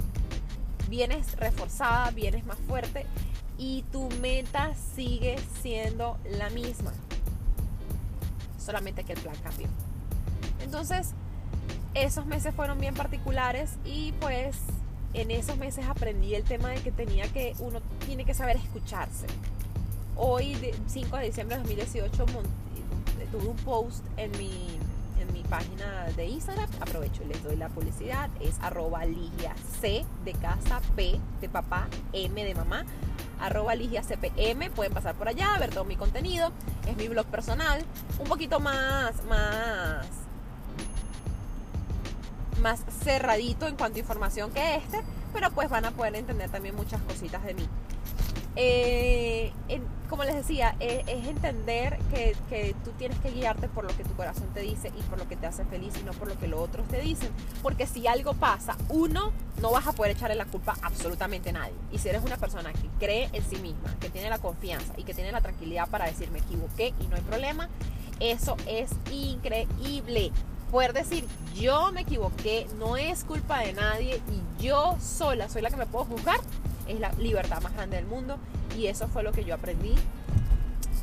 Vienes 0.89 1.35
reforzada, 1.35 2.11
vienes 2.11 2.45
más 2.45 2.57
fuerte 2.67 3.05
y 3.57 3.83
tu 3.91 4.09
meta 4.21 4.73
sigue 4.95 5.35
siendo 5.61 6.17
la 6.29 6.49
misma. 6.49 6.93
Solamente 8.57 9.03
que 9.03 9.13
el 9.13 9.19
plan 9.19 9.35
cambió. 9.43 9.67
Entonces, 10.61 11.13
esos 12.03 12.25
meses 12.25 12.53
fueron 12.53 12.79
bien 12.79 12.93
particulares 12.93 13.71
y 13.83 14.11
pues 14.19 14.57
en 15.13 15.31
esos 15.31 15.57
meses 15.57 15.85
aprendí 15.87 16.35
el 16.35 16.43
tema 16.43 16.69
de 16.69 16.81
que 16.81 16.91
tenía 16.91 17.27
que, 17.27 17.55
uno 17.59 17.79
tiene 18.05 18.23
que 18.23 18.33
saber 18.33 18.57
escucharse. 18.57 19.25
Hoy, 20.15 20.55
5 20.87 21.17
de 21.17 21.25
diciembre 21.25 21.57
de 21.57 21.63
2018, 21.63 22.25
tuve 23.31 23.47
un 23.47 23.55
post 23.57 24.03
en 24.17 24.31
mi, 24.31 24.79
en 25.19 25.33
mi 25.33 25.43
página 25.43 26.05
de 26.15 26.25
Instagram. 26.25 26.69
Aprovecho 26.79 27.23
y 27.23 27.27
les 27.27 27.43
doy 27.43 27.55
la 27.55 27.69
publicidad. 27.69 28.29
Es 28.39 28.59
arroba 28.61 29.05
Ligia 29.05 29.55
C 29.79 30.05
de 30.25 30.33
casa, 30.33 30.81
P 30.95 31.19
de 31.41 31.49
papá, 31.49 31.87
M 32.13 32.43
de 32.43 32.55
mamá. 32.55 32.85
Arroba 33.39 33.75
Ligia 33.75 34.01
CPM. 34.01 34.71
Pueden 34.71 34.93
pasar 34.93 35.15
por 35.15 35.27
allá, 35.27 35.57
ver 35.59 35.69
todo 35.71 35.85
mi 35.85 35.95
contenido. 35.95 36.51
Es 36.87 36.97
mi 36.97 37.07
blog 37.07 37.27
personal. 37.27 37.83
Un 38.19 38.27
poquito 38.27 38.59
más, 38.59 39.23
más 39.25 40.26
más 42.59 42.83
cerradito 43.03 43.67
en 43.67 43.75
cuanto 43.75 43.97
a 43.97 43.99
información 43.99 44.51
que 44.51 44.75
este, 44.75 45.01
pero 45.33 45.51
pues 45.51 45.69
van 45.69 45.85
a 45.85 45.91
poder 45.91 46.15
entender 46.15 46.49
también 46.49 46.75
muchas 46.75 47.01
cositas 47.01 47.43
de 47.43 47.53
mí. 47.53 47.67
Eh, 48.59 49.51
como 50.09 50.23
les 50.23 50.33
decía, 50.33 50.75
eh, 50.79 51.03
es 51.05 51.27
entender 51.27 51.99
que, 52.09 52.35
que, 52.49 52.75
tú 52.83 52.89
tienes 52.97 53.19
que 53.19 53.29
guiarte 53.29 53.67
por 53.67 53.83
lo 53.83 53.95
que 53.95 54.03
tu 54.03 54.15
corazón 54.15 54.47
te 54.51 54.61
dice 54.61 54.91
y 54.97 55.01
por 55.03 55.19
lo 55.19 55.27
que 55.27 55.35
te 55.35 55.45
hace 55.45 55.63
feliz 55.65 55.93
y 55.99 56.03
no 56.03 56.11
por 56.13 56.27
lo 56.27 56.39
que 56.39 56.47
los 56.47 56.59
otros 56.61 56.87
te 56.87 56.99
dicen. 56.99 57.29
Porque 57.61 57.85
si 57.85 58.07
algo 58.07 58.33
pasa, 58.33 58.75
uno, 58.89 59.31
no 59.61 59.71
vas 59.71 59.85
a 59.85 59.91
poder 59.91 60.13
echarle 60.13 60.35
la 60.35 60.45
culpa 60.45 60.75
a 60.81 60.87
absolutamente 60.87 61.51
nadie. 61.51 61.73
Y 61.91 61.99
si 61.99 62.09
eres 62.09 62.23
una 62.23 62.37
persona 62.37 62.73
que 62.73 62.87
cree 62.97 63.29
en 63.31 63.43
sí 63.43 63.57
misma, 63.57 63.95
que 63.99 64.09
tiene 64.09 64.29
la 64.29 64.39
confianza 64.39 64.93
y 64.97 65.03
que 65.03 65.13
tiene 65.13 65.31
la 65.31 65.41
tranquilidad 65.41 65.87
para 65.89 66.05
decir 66.05 66.31
me 66.31 66.39
equivoqué 66.39 66.93
y 66.99 67.07
no 67.07 67.15
hay 67.15 67.21
problema, 67.21 67.69
eso 68.19 68.57
es 68.65 68.89
increíble 69.11 70.31
poder 70.71 70.93
decir 70.93 71.25
yo 71.59 71.91
me 71.91 72.01
equivoqué, 72.01 72.67
no 72.77 72.97
es 72.97 73.23
culpa 73.23 73.59
de 73.59 73.73
nadie 73.73 74.21
y 74.29 74.63
yo 74.63 74.95
sola 75.01 75.49
soy 75.49 75.61
la 75.61 75.69
que 75.69 75.75
me 75.75 75.87
puedo 75.87 76.05
juzgar, 76.05 76.39
es 76.87 76.99
la 76.99 77.11
libertad 77.13 77.61
más 77.61 77.73
grande 77.73 77.97
del 77.97 78.05
mundo. 78.05 78.37
Y 78.77 78.87
eso 78.87 79.07
fue 79.07 79.23
lo 79.23 79.31
que 79.31 79.43
yo 79.43 79.55
aprendí. 79.55 79.95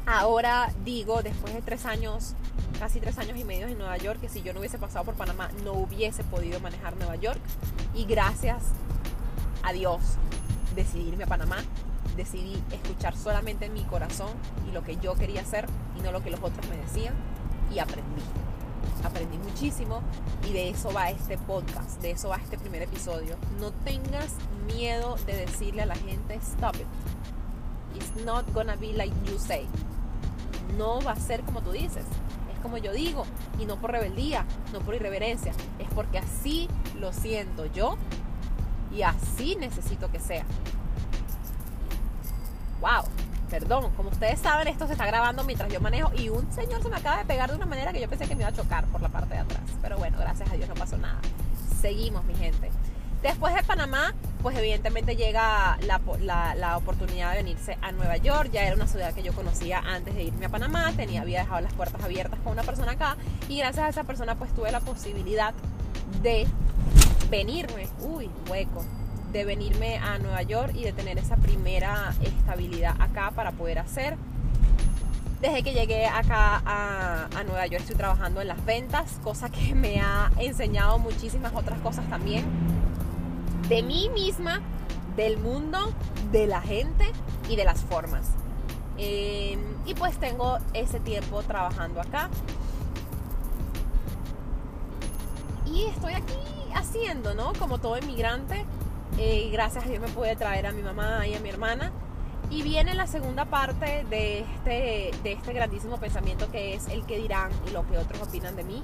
Ahora 0.07 0.71
digo, 0.85 1.23
después 1.23 1.55
de 1.55 1.63
tres 1.63 1.87
años, 1.87 2.35
casi 2.79 3.01
tres 3.01 3.19
años 3.19 3.37
y 3.39 3.45
medio 3.45 3.67
en 3.67 3.79
Nueva 3.79 3.97
York, 3.97 4.21
que 4.21 4.29
si 4.29 4.43
yo 4.43 4.53
no 4.53 4.61
hubiese 4.61 4.79
pasado 4.79 5.05
por 5.05 5.15
Panamá 5.15 5.51
no 5.65 5.73
hubiese 5.73 6.23
podido 6.25 6.61
manejar 6.61 6.97
Nueva 6.97 7.17
York. 7.17 7.41
Y 7.95 8.05
gracias 8.05 8.63
a 9.63 9.73
Dios 9.73 10.01
decidí 10.77 11.09
irme 11.09 11.25
a 11.25 11.27
Panamá, 11.27 11.57
decidí 12.17 12.63
escuchar 12.71 13.17
solamente 13.17 13.69
mi 13.71 13.83
corazón 13.85 14.31
y 14.69 14.73
lo 14.73 14.85
que 14.85 14.97
yo 14.99 15.15
quería 15.15 15.41
hacer 15.41 15.67
y 15.99 16.03
no 16.03 16.13
lo 16.13 16.23
que 16.23 16.31
los 16.31 16.41
otros 16.41 16.69
me 16.69 16.77
decían 16.77 17.15
y 17.73 17.79
aprendí 17.79 18.23
aprendí 19.05 19.39
muchísimo 19.39 20.01
y 20.49 20.53
de 20.53 20.71
eso 20.71 20.93
va 20.93 21.11
este 21.11 21.39
podcast, 21.39 22.01
de 22.01 22.13
eso 22.13 22.29
va 22.29 22.37
este 22.37 22.59
primer 22.59 22.83
episodio. 22.83 23.37
No 23.61 23.73
tengas 23.73 24.35
miedo 24.67 25.17
de 25.27 25.37
decirle 25.37 25.83
a 25.83 25.87
la 25.87 25.97
gente, 25.97 26.35
stop 26.37 26.77
it. 26.77 26.87
It's 27.97 28.25
not 28.25 28.45
gonna 28.53 28.77
be 28.77 28.93
like 28.93 29.15
you 29.25 29.39
say. 29.39 29.67
No 30.77 31.01
va 31.03 31.13
a 31.13 31.17
ser 31.17 31.43
como 31.43 31.61
tú 31.61 31.73
dices, 31.73 32.05
es 32.53 32.61
como 32.61 32.79
yo 32.79 32.93
digo, 32.93 33.25
y 33.61 33.67
no 33.67 33.77
por 33.77 33.93
rebeldía, 33.93 34.47
no 34.73 34.81
por 34.81 34.95
irreverencia, 34.95 35.53
es 35.79 35.89
porque 35.95 36.19
así 36.19 36.69
lo 36.99 37.13
siento 37.13 37.67
yo 37.67 37.97
y 38.93 39.03
así 39.03 39.57
necesito 39.57 40.11
que 40.11 40.21
sea. 40.21 40.45
¡Wow! 42.81 43.05
Perdón, 43.61 43.93
como 43.97 44.09
ustedes 44.09 44.41
saben, 44.41 44.67
esto 44.67 44.89
se 44.89 44.95
está 44.95 45.07
grabando 45.07 45.45
mientras 45.45 45.73
yo 45.73 45.81
manejo 45.81 46.11
y 46.19 46.29
un 46.29 46.51
señor 46.53 46.83
se 46.83 46.89
me 46.89 46.97
acaba 46.97 47.19
de 47.19 47.25
pegar 47.25 47.51
de 47.51 47.55
una 47.55 47.67
manera 47.67 47.93
que 47.93 48.01
yo 48.01 48.09
pensé 48.09 48.27
que 48.27 48.35
me 48.35 48.43
iba 48.43 48.49
a 48.49 48.53
chocar 48.53 48.85
por 48.87 49.01
la 49.01 49.11
parte 49.11 49.35
de 49.35 49.41
atrás. 49.41 49.63
Pero 49.81 49.97
bueno, 49.97 50.19
gracias 50.19 50.51
a 50.51 50.55
Dios 50.55 50.69
no 50.69 50.75
pasó 50.75 50.99
nada. 50.99 51.21
Seguimos, 51.81 52.25
mi 52.25 52.35
gente. 52.35 52.73
Después 53.23 53.55
de 53.55 53.63
Panamá, 53.63 54.13
pues 54.43 54.59
evidentemente 54.59 55.15
llega 55.15 55.79
la, 55.83 56.77
oportunidad 56.77 57.31
de 57.31 57.37
venirse 57.37 57.79
a 57.81 57.93
Nueva 57.93 58.17
York. 58.17 58.51
Ya 58.53 58.65
era 58.65 58.75
una 58.75 58.89
ciudad 58.89 59.15
que 59.15 59.23
yo 59.23 59.33
conocía 59.33 59.79
antes 59.79 60.17
de 60.17 60.25
irme 60.25 60.47
a 60.47 60.49
Panamá. 60.49 60.93
Tenía, 60.97 61.23
había 61.23 61.43
dejado 61.43 61.61
las 61.61 61.75
puertas 61.75 62.03
abiertas 62.03 62.41
con 62.41 62.55
una 62.55 62.65
persona 62.65 62.93
acá. 62.93 63.17
Y 63.49 63.59
gracias 63.59 63.85
a 63.85 63.89
esa 63.89 64.03
persona, 64.03 64.35
pues 64.35 64.53
tuve 64.53 64.73
la 64.73 64.81
posibilidad 64.81 65.55
de 66.23 66.49
venirme. 67.31 67.87
Uy, 68.01 68.29
hueco 68.51 68.85
de 69.35 69.45
venirme 69.45 69.99
a 69.99 70.19
Nueva 70.19 70.43
York 70.43 70.73
y 70.77 70.85
de 70.85 70.93
tener 70.93 71.19
esa 71.19 71.35
primera 71.37 72.15
estabilidad 72.23 72.95
acá 73.01 73.33
para 73.33 73.51
poder 73.51 73.81
hacer. 73.81 74.17
Desde 75.41 75.65
que 75.65 75.75
llegué 75.75 76.07
acá 76.07 76.63
a, 76.65 77.43
Nueva 77.45 77.67
York 77.67 77.83
estoy 77.83 77.97
trabajando 77.97 78.41
en 78.41 78.47
las 78.47 78.65
ventas, 78.65 79.19
cosa 79.25 79.51
que 79.51 79.75
me 79.75 80.01
ha 80.01 80.31
enseñado 80.39 81.01
muchísimas 81.01 81.53
otras 81.53 81.81
cosas 81.81 82.09
también. 82.09 82.45
De 83.69 83.83
mí 83.83 84.09
misma, 84.09 84.63
del 85.17 85.37
mundo, 85.39 85.93
de 86.31 86.47
la 86.47 86.63
gente 86.63 87.05
y 87.51 87.57
de 87.57 87.65
las 87.65 87.81
formas. 87.81 88.31
Em, 88.97 89.59
y 89.85 89.95
pues 89.95 90.17
tengo 90.17 90.59
ese 90.75 91.01
tiempo 91.01 91.43
trabajando 91.43 92.01
acá. 92.01 92.31
Y 95.67 95.87
estoy 95.87 96.13
aquí 96.13 96.39
haciendo, 96.73 97.35
¿no? 97.35 97.53
Como 97.55 97.79
todo 97.79 97.99
inmigrante, 97.99 98.65
eh, 99.19 99.49
gracias 99.53 99.85
a 99.85 99.89
Dios 99.89 100.01
me 100.01 100.09
pude 100.09 100.35
traer 100.37 100.67
a 100.67 100.73
mi 100.73 100.83
mamá 100.83 101.27
y 101.27 101.35
a 101.35 101.41
mi 101.41 101.49
hermana. 101.49 101.93
Y 102.51 102.63
viene 102.63 102.95
la 102.95 103.07
segunda 103.07 103.47
parte 103.47 104.05
de 104.11 104.41
este, 104.41 105.11
de 105.23 105.33
este 105.33 105.53
grandísimo 105.53 105.99
pensamiento 105.99 106.51
que 106.51 106.75
es 106.75 106.89
el 106.89 107.05
que 107.07 107.19
dirán 107.19 107.51
y 107.67 107.71
lo 107.71 107.87
que 107.89 107.97
otros 107.97 108.21
opinan 108.23 108.55
de 108.55 108.65
mí, 108.65 108.83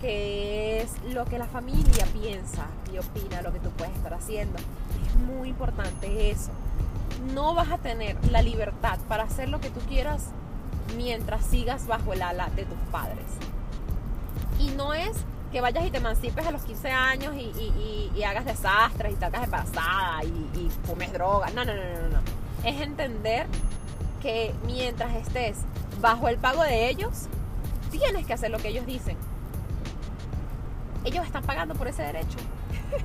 que 0.00 0.80
es 0.80 0.90
lo 1.12 1.24
que 1.26 1.38
la 1.38 1.46
familia 1.46 2.06
piensa 2.12 2.66
y 2.92 2.98
opina, 2.98 3.42
lo 3.42 3.52
que 3.52 3.60
tú 3.60 3.70
puedes 3.70 3.94
estar 3.94 4.14
haciendo. 4.14 4.58
Es 4.58 5.16
muy 5.16 5.50
importante 5.50 6.30
eso. 6.30 6.50
No 7.34 7.54
vas 7.54 7.70
a 7.70 7.78
tener 7.78 8.16
la 8.30 8.42
libertad 8.42 8.98
para 9.08 9.24
hacer 9.24 9.48
lo 9.48 9.60
que 9.60 9.70
tú 9.70 9.80
quieras 9.80 10.30
mientras 10.96 11.44
sigas 11.44 11.86
bajo 11.86 12.12
el 12.12 12.22
ala 12.22 12.48
de 12.56 12.64
tus 12.64 12.78
padres. 12.90 13.26
Y 14.58 14.68
no 14.70 14.94
es 14.94 15.24
que 15.54 15.60
vayas 15.60 15.86
y 15.86 15.90
te 15.92 15.98
emancipes 15.98 16.44
a 16.44 16.50
los 16.50 16.62
15 16.62 16.90
años 16.90 17.32
y, 17.36 18.22
hagas 18.24 18.44
desastres 18.44 19.14
y 19.20 19.24
hagas 19.24 19.44
embarazada 19.44 20.24
y, 20.24 20.58
y 20.58 20.70
fumes 20.84 21.12
drogas. 21.12 21.54
No, 21.54 21.64
no, 21.64 21.72
no, 21.72 21.80
no, 21.80 22.08
no. 22.08 22.20
Es 22.68 22.80
entender 22.80 23.46
que 24.20 24.52
mientras 24.66 25.14
estés 25.14 25.58
bajo 26.00 26.28
el 26.28 26.38
pago 26.38 26.64
de 26.64 26.88
ellos, 26.88 27.28
tienes 27.92 28.26
que 28.26 28.32
hacer 28.32 28.50
lo 28.50 28.58
que 28.58 28.68
ellos 28.68 28.84
dicen. 28.84 29.16
Ellos 31.04 31.24
están 31.24 31.44
pagando 31.44 31.76
por 31.76 31.86
ese 31.86 32.02
derecho. 32.02 32.38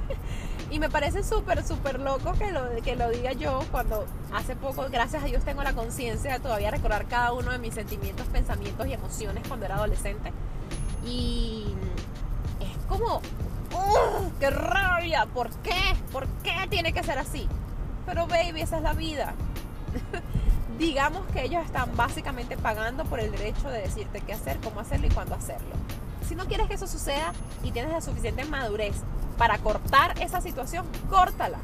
y 0.72 0.80
me 0.80 0.90
parece 0.90 1.24
súper, 1.24 1.64
súper 1.64 2.00
loco 2.00 2.34
que 2.34 2.52
lo, 2.52 2.82
que 2.82 2.96
lo 2.96 3.12
diga 3.12 3.34
yo 3.34 3.60
cuando 3.70 4.08
hace 4.34 4.56
poco, 4.56 4.88
gracias 4.90 5.22
a 5.22 5.28
Dios, 5.28 5.44
tengo 5.46 5.62
la 5.62 5.74
conciencia 5.74 6.34
de 6.34 6.40
todavía 6.40 6.72
recordar 6.72 7.06
cada 7.06 7.32
uno 7.32 7.52
de 7.52 7.60
mis 7.60 7.76
sentimientos, 7.76 8.26
pensamientos 8.28 8.88
y 8.88 8.94
emociones 8.94 9.48
cuando 9.48 9.68
era 9.68 9.76
adolescente. 9.76 10.34
Y 11.06 11.76
como, 13.00 13.22
¡qué 14.40 14.50
rabia! 14.50 15.26
¿Por 15.26 15.50
qué? 15.62 15.96
¿Por 16.12 16.28
qué 16.44 16.68
tiene 16.70 16.94
que 16.94 17.04
ser 17.04 17.18
así? 17.18 17.48
Pero 18.06 18.28
baby, 18.28 18.62
esa 18.62 18.78
es 18.78 18.84
la 18.84 18.94
vida. 18.94 19.34
Digamos 20.80 21.26
que 21.28 21.44
ellos 21.44 21.64
están 21.66 21.96
básicamente 21.96 22.58
pagando 22.58 23.04
por 23.06 23.20
el 23.20 23.32
derecho 23.32 23.70
de 23.70 23.82
decirte 23.82 24.22
qué 24.22 24.34
hacer, 24.34 24.60
cómo 24.64 24.80
hacerlo 24.80 25.08
y 25.08 25.10
cuándo 25.10 25.36
hacerlo. 25.36 25.76
Si 26.28 26.36
no 26.36 26.46
quieres 26.46 26.68
que 26.68 26.76
eso 26.76 26.88
suceda 26.88 27.34
y 27.64 27.72
tienes 27.72 27.92
la 27.92 28.02
suficiente 28.02 28.46
madurez 28.46 28.96
para 29.38 29.58
cortar 29.58 30.20
esa 30.22 30.42
situación, 30.42 30.86
córtala. 31.10 31.58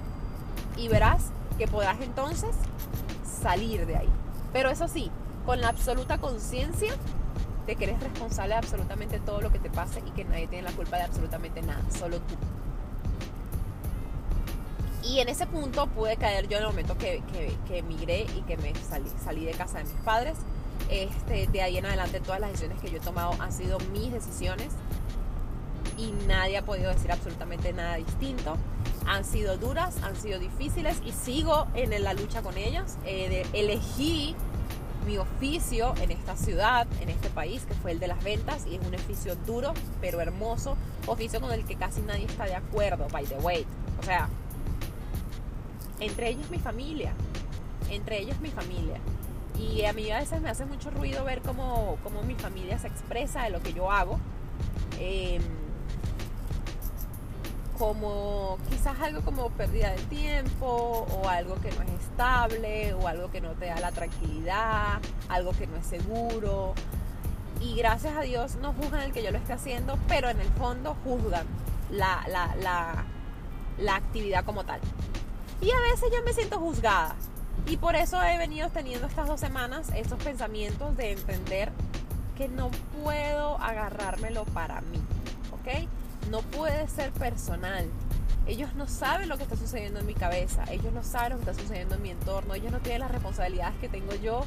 Y 0.75 0.87
verás 0.87 1.31
que 1.57 1.67
podrás 1.67 2.01
entonces 2.01 2.55
salir 3.41 3.85
de 3.85 3.97
ahí. 3.97 4.09
Pero 4.51 4.69
eso 4.69 4.87
sí, 4.87 5.11
con 5.45 5.61
la 5.61 5.69
absoluta 5.69 6.17
conciencia 6.17 6.93
de 7.65 7.75
que 7.75 7.85
eres 7.85 7.99
responsable 7.99 8.53
de 8.53 8.59
absolutamente 8.59 9.19
todo 9.19 9.41
lo 9.41 9.51
que 9.51 9.59
te 9.59 9.69
pase 9.69 10.01
y 10.05 10.11
que 10.11 10.23
nadie 10.25 10.47
tiene 10.47 10.63
la 10.69 10.75
culpa 10.75 10.97
de 10.97 11.03
absolutamente 11.03 11.61
nada, 11.61 11.81
solo 11.97 12.19
tú. 12.19 12.35
Y 15.03 15.19
en 15.19 15.29
ese 15.29 15.45
punto 15.45 15.87
pude 15.87 16.17
caer 16.17 16.47
yo 16.47 16.57
en 16.57 16.63
el 16.63 16.69
momento 16.69 16.97
que, 16.97 17.21
que, 17.67 17.77
emigré 17.77 18.21
y 18.35 18.41
que 18.41 18.57
me 18.57 18.73
salí, 18.75 19.09
salí 19.23 19.45
de 19.45 19.51
casa 19.51 19.77
de 19.77 19.83
mis 19.83 19.93
padres. 20.03 20.35
Este, 20.89 21.47
de 21.47 21.61
ahí 21.61 21.77
en 21.77 21.85
adelante 21.85 22.19
todas 22.19 22.39
las 22.39 22.51
decisiones 22.51 22.81
que 22.81 22.89
yo 22.89 22.97
he 22.97 23.01
tomado 23.01 23.31
han 23.39 23.51
sido 23.51 23.79
mis 23.91 24.11
decisiones 24.11 24.73
y 25.97 26.11
nadie 26.27 26.57
ha 26.57 26.65
podido 26.65 26.91
decir 26.91 27.11
absolutamente 27.11 27.71
nada 27.73 27.95
distinto. 27.97 28.57
Han 29.07 29.23
sido 29.23 29.57
duras, 29.57 29.97
han 30.03 30.15
sido 30.15 30.39
difíciles 30.39 30.99
y 31.05 31.11
sigo 31.11 31.67
en 31.75 32.03
la 32.03 32.13
lucha 32.13 32.41
con 32.41 32.57
ellas. 32.57 32.97
Eh, 33.05 33.45
elegí 33.53 34.35
mi 35.05 35.17
oficio 35.17 35.93
en 36.01 36.11
esta 36.11 36.35
ciudad, 36.35 36.87
en 37.01 37.09
este 37.09 37.29
país, 37.29 37.63
que 37.65 37.73
fue 37.75 37.91
el 37.91 37.99
de 37.99 38.07
las 38.07 38.23
ventas, 38.23 38.65
y 38.65 38.75
es 38.75 38.85
un 38.85 38.95
oficio 38.95 39.35
duro, 39.45 39.73
pero 40.01 40.21
hermoso, 40.21 40.75
oficio 41.07 41.39
con 41.39 41.51
el 41.51 41.65
que 41.65 41.75
casi 41.75 42.01
nadie 42.01 42.25
está 42.25 42.45
de 42.45 42.55
acuerdo, 42.55 43.07
by 43.11 43.25
the 43.25 43.35
way. 43.35 43.65
O 43.99 44.03
sea, 44.03 44.27
entre 45.99 46.29
ellos 46.29 46.49
mi 46.49 46.59
familia, 46.59 47.13
entre 47.89 48.19
ellos 48.19 48.39
mi 48.39 48.49
familia. 48.49 48.97
Y 49.57 49.85
a 49.85 49.93
mí 49.93 50.11
a 50.11 50.19
veces 50.19 50.41
me 50.41 50.49
hace 50.49 50.65
mucho 50.65 50.89
ruido 50.89 51.23
ver 51.23 51.41
cómo, 51.41 51.97
cómo 52.03 52.23
mi 52.23 52.35
familia 52.35 52.77
se 52.77 52.87
expresa 52.87 53.43
de 53.43 53.51
lo 53.51 53.61
que 53.61 53.73
yo 53.73 53.91
hago. 53.91 54.19
Em, 54.99 55.41
como 57.77 58.57
quizás 58.69 58.99
algo 59.01 59.21
como 59.21 59.49
pérdida 59.51 59.91
de 59.91 60.01
tiempo 60.03 61.07
o 61.09 61.27
algo 61.27 61.55
que 61.55 61.71
no 61.71 61.81
es 61.83 62.01
estable 62.01 62.93
o 62.93 63.07
algo 63.07 63.29
que 63.31 63.41
no 63.41 63.51
te 63.51 63.67
da 63.67 63.79
la 63.79 63.91
tranquilidad, 63.91 64.99
algo 65.29 65.51
que 65.51 65.67
no 65.67 65.77
es 65.77 65.85
seguro. 65.85 66.73
Y 67.61 67.75
gracias 67.75 68.15
a 68.15 68.21
Dios 68.21 68.55
no 68.61 68.73
juzgan 68.73 69.01
el 69.01 69.11
que 69.11 69.23
yo 69.23 69.31
lo 69.31 69.37
esté 69.37 69.53
haciendo, 69.53 69.97
pero 70.07 70.29
en 70.29 70.39
el 70.39 70.49
fondo 70.53 70.95
juzgan 71.03 71.45
la, 71.91 72.25
la, 72.27 72.55
la, 72.55 73.05
la 73.77 73.95
actividad 73.95 74.43
como 74.45 74.63
tal. 74.65 74.79
Y 75.61 75.71
a 75.71 75.79
veces 75.79 76.09
yo 76.11 76.23
me 76.23 76.33
siento 76.33 76.59
juzgada. 76.59 77.15
Y 77.67 77.77
por 77.77 77.95
eso 77.95 78.21
he 78.21 78.37
venido 78.37 78.69
teniendo 78.69 79.07
estas 79.07 79.27
dos 79.27 79.39
semanas 79.39 79.89
estos 79.95 80.21
pensamientos 80.21 80.95
de 80.97 81.13
entender 81.13 81.71
que 82.37 82.47
no 82.47 82.69
puedo 83.01 83.57
agarrármelo 83.57 84.45
para 84.45 84.81
mí. 84.81 85.01
¿Ok? 85.51 85.87
No 86.29 86.41
puede 86.41 86.87
ser 86.87 87.11
personal. 87.11 87.85
Ellos 88.47 88.73
no 88.75 88.87
saben 88.87 89.27
lo 89.27 89.37
que 89.37 89.43
está 89.43 89.55
sucediendo 89.55 89.99
en 89.99 90.05
mi 90.05 90.13
cabeza, 90.13 90.63
ellos 90.71 90.93
no 90.93 91.03
saben 91.03 91.31
lo 91.31 91.35
que 91.37 91.49
está 91.49 91.61
sucediendo 91.61 91.95
en 91.95 92.01
mi 92.03 92.11
entorno, 92.11 92.53
ellos 92.53 92.71
no 92.71 92.79
tienen 92.79 93.01
las 93.01 93.11
responsabilidades 93.11 93.75
que 93.79 93.89
tengo 93.89 94.13
yo, 94.15 94.45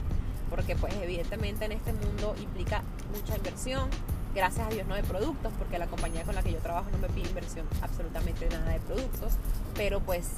porque 0.50 0.76
pues 0.76 0.94
evidentemente 1.02 1.64
en 1.64 1.73
este 1.73 1.92
mundo 1.92 2.35
implica 2.40 2.82
mucha 3.12 3.37
inversión. 3.37 3.90
Gracias 4.35 4.68
a 4.68 4.70
Dios 4.70 4.87
no 4.87 4.94
de 4.94 5.02
productos, 5.02 5.52
porque 5.58 5.78
la 5.78 5.88
compañía 5.88 6.23
con 6.23 6.37
la 6.37 6.42
que 6.42 6.52
yo 6.52 6.58
trabajo 6.58 6.88
no 6.92 6.99
me 6.99 7.08
pide 7.08 7.28
inversión 7.28 7.66
absolutamente 7.82 8.49
nada 8.49 8.70
de 8.70 8.78
productos, 8.80 9.32
pero 9.75 10.00
pues 10.00 10.28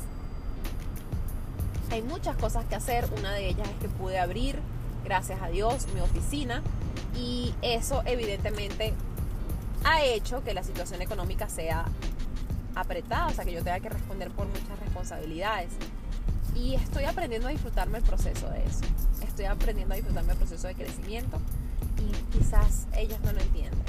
hay 1.90 2.02
muchas 2.02 2.36
cosas 2.36 2.64
que 2.64 2.76
hacer. 2.76 3.06
Una 3.18 3.32
de 3.32 3.48
ellas 3.48 3.68
es 3.68 3.76
que 3.76 3.88
pude 3.88 4.18
abrir, 4.18 4.58
gracias 5.04 5.42
a 5.42 5.48
Dios, 5.48 5.86
mi 5.92 6.00
oficina 6.00 6.62
y 7.16 7.54
eso 7.62 8.02
evidentemente 8.06 8.94
ha 9.84 10.02
hecho 10.04 10.42
que 10.42 10.54
la 10.54 10.62
situación 10.62 11.02
económica 11.02 11.48
sea 11.48 11.84
apretada, 12.74 13.28
o 13.28 13.30
sea, 13.32 13.44
que 13.44 13.52
yo 13.52 13.62
tenga 13.62 13.80
que 13.80 13.88
responder 13.88 14.30
por 14.30 14.46
muchas 14.46 14.78
responsabilidades. 14.80 15.70
Y 16.54 16.74
estoy 16.74 17.04
aprendiendo 17.04 17.48
a 17.48 17.50
disfrutarme 17.50 17.98
el 17.98 18.04
proceso 18.04 18.48
de 18.50 18.64
eso. 18.64 18.80
Estoy 19.26 19.46
aprendiendo 19.46 19.94
a 19.94 19.96
disfrutarme 19.96 20.32
el 20.32 20.38
proceso 20.38 20.66
de 20.66 20.74
crecimiento 20.74 21.40
y 21.98 22.38
quizás 22.38 22.86
ellos 22.94 23.20
no 23.20 23.32
lo 23.32 23.40
entienden. 23.40 23.80